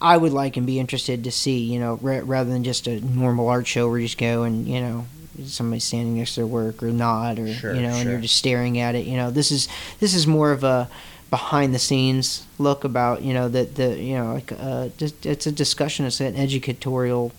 I 0.04 0.18
would 0.18 0.34
like 0.34 0.58
and 0.58 0.66
be 0.66 0.80
interested 0.80 1.24
to 1.26 1.32
see, 1.32 1.60
you 1.60 1.80
know, 1.80 2.00
ra- 2.02 2.22
rather 2.24 2.50
than 2.50 2.64
just 2.64 2.88
a 2.88 3.00
normal 3.02 3.48
art 3.50 3.68
show 3.68 3.88
where 3.88 4.00
you 4.00 4.08
just 4.08 4.18
go 4.18 4.42
and, 4.42 4.68
you 4.68 4.82
know, 4.82 5.06
somebody 5.46 5.80
standing 5.80 6.18
next 6.18 6.34
to 6.34 6.40
their 6.40 6.48
work 6.48 6.82
or 6.82 6.88
not, 6.88 7.38
or 7.38 7.54
Sure, 7.54 7.76
you 7.76 7.84
know, 7.84 7.90
and 7.90 8.10
you're 8.10 8.20
just 8.20 8.36
staring 8.36 8.80
at 8.80 8.96
it. 8.96 9.06
You 9.06 9.16
know, 9.18 9.30
this 9.30 9.52
is 9.52 9.68
this 10.00 10.16
is 10.16 10.26
more 10.26 10.52
of 10.52 10.64
a 10.64 10.90
behind 11.32 11.74
the 11.74 11.80
scenes 11.80 12.46
look 12.60 12.84
about 12.84 13.24
you 13.24 13.34
know 13.34 13.50
that 13.50 13.76
the 13.76 13.98
you 13.98 14.16
know 14.16 14.34
like 14.34 14.52
uh, 14.52 14.90
it's 15.00 15.48
a 15.48 15.52
discussion. 15.52 16.06
It's 16.06 16.20
an 16.20 16.36
educatorial 16.36 17.32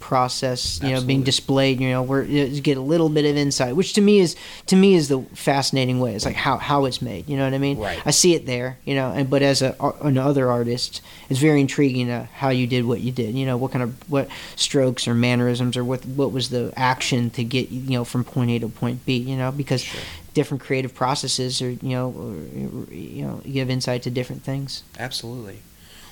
process. 0.00 0.80
You 0.82 0.94
know, 0.94 1.02
being 1.02 1.22
displayed. 1.22 1.80
You 1.80 1.90
know, 1.90 2.02
where 2.02 2.22
you 2.22 2.60
get 2.60 2.76
a 2.76 2.80
little 2.80 3.08
bit 3.08 3.24
of 3.24 3.36
insight, 3.36 3.76
which 3.76 3.92
to 3.94 4.00
me 4.00 4.20
is 4.20 4.36
to 4.66 4.76
me 4.76 4.94
is 4.94 5.08
the 5.08 5.20
fascinating 5.34 6.00
way. 6.00 6.14
It's 6.14 6.24
like 6.24 6.36
how 6.36 6.56
how 6.56 6.86
it's 6.86 7.02
made. 7.02 7.28
You 7.28 7.36
know 7.36 7.44
what 7.44 7.54
I 7.54 7.58
mean? 7.58 7.78
Right. 7.78 8.00
I 8.04 8.10
see 8.10 8.34
it 8.34 8.46
there. 8.46 8.78
You 8.84 8.94
know, 8.94 9.12
and 9.12 9.28
but 9.28 9.42
as 9.42 9.62
a 9.62 9.76
an 10.02 10.16
other 10.16 10.50
artist, 10.50 11.02
it's 11.28 11.40
very 11.40 11.60
intriguing 11.60 12.10
uh, 12.10 12.26
how 12.36 12.48
you 12.48 12.66
did 12.66 12.84
what 12.86 13.00
you 13.00 13.12
did. 13.12 13.34
You 13.34 13.46
know, 13.46 13.56
what 13.56 13.72
kind 13.72 13.82
of 13.82 14.10
what 14.10 14.28
strokes 14.56 15.06
or 15.06 15.14
mannerisms 15.14 15.76
or 15.76 15.84
what 15.84 16.04
what 16.06 16.32
was 16.32 16.50
the 16.50 16.72
action 16.76 17.30
to 17.30 17.44
get 17.44 17.70
you 17.70 17.90
know 17.98 18.04
from 18.04 18.24
point 18.24 18.50
A 18.50 18.58
to 18.60 18.68
point 18.68 19.04
B. 19.04 19.16
You 19.16 19.36
know, 19.36 19.52
because 19.52 19.82
Sure. 19.82 20.00
Different 20.36 20.62
creative 20.62 20.92
processes 20.94 21.60
or 21.64 21.70
you 21.70 21.94
know 21.96 22.06
or, 22.22 22.94
you 22.94 23.24
know 23.24 23.40
give 23.44 23.68
insight 23.70 24.02
to 24.02 24.10
different 24.10 24.42
things. 24.44 24.84
Absolutely. 24.98 25.58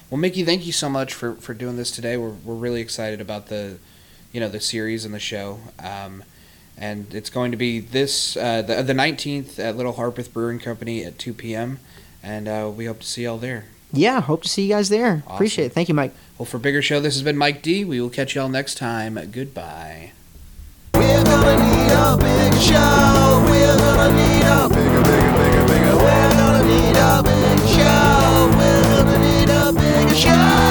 Well, 0.09 0.21
Mickey, 0.21 0.45
thank 0.45 0.67
you 0.67 0.73
so 0.73 0.89
much 0.89 1.15
for, 1.15 1.35
for 1.37 1.55
doing 1.55 1.77
this 1.77 1.91
today. 1.91 2.17
We're, 2.17 2.37
we're 2.45 2.55
really 2.67 2.81
excited 2.81 3.21
about 3.21 3.47
the, 3.47 3.79
you 4.33 4.41
know, 4.41 4.49
the 4.49 4.61
series 4.61 5.05
and 5.05 5.15
the 5.15 5.19
show. 5.19 5.59
Um, 5.79 6.23
and 6.77 7.15
it's 7.15 7.31
going 7.31 7.51
to 7.53 7.57
be 7.57 7.81
this 7.81 8.37
uh, 8.37 8.63
the 8.63 8.83
the 8.83 8.95
nineteenth 8.95 9.59
at 9.59 9.77
Little 9.77 9.95
Harpeth 9.95 10.33
Brewing 10.33 10.59
Company 10.59 11.05
at 11.05 11.19
two 11.19 11.33
p.m. 11.33 11.79
And 12.23 12.49
uh, 12.49 12.71
we 12.75 12.87
hope 12.87 13.01
to 13.01 13.07
see 13.07 13.25
y'all 13.25 13.39
there. 13.39 13.65
Yeah, 13.93 14.21
hope 14.21 14.43
to 14.43 14.49
see 14.49 14.63
you 14.63 14.71
guys 14.75 14.89
there. 14.89 15.23
Awesome. 15.25 15.35
Appreciate 15.35 15.67
it. 15.67 15.73
Thank 15.73 15.89
you, 15.89 15.95
Mike. 15.95 16.13
Well, 16.39 16.47
for 16.47 16.59
bigger 16.59 16.83
show, 16.83 17.01
this 17.01 17.15
has 17.15 17.23
been 17.23 17.37
Mike 17.37 17.63
D. 17.63 17.85
We 17.85 18.01
will 18.01 18.11
catch 18.11 18.35
y'all 18.35 18.49
next 18.49 18.77
time. 18.77 19.15
Goodbye 19.31 20.13
a 21.95 22.17
big 22.17 22.55
show. 22.61 23.45
We're 23.49 23.77
gonna 23.77 24.13
need 24.13 24.45
a 24.45 24.69
bigger, 24.69 25.03
bigger, 25.03 25.33
bigger, 25.39 25.65
bigger. 25.67 25.97
We're 25.97 26.31
gonna 26.37 26.65
need 26.65 26.97
a 26.97 27.23
big 27.23 27.59
show. 27.75 28.51
We're 28.59 28.83
gonna 29.05 29.19
need 29.19 29.51
a 29.51 29.73
bigger 29.73 30.15
show. 30.15 30.64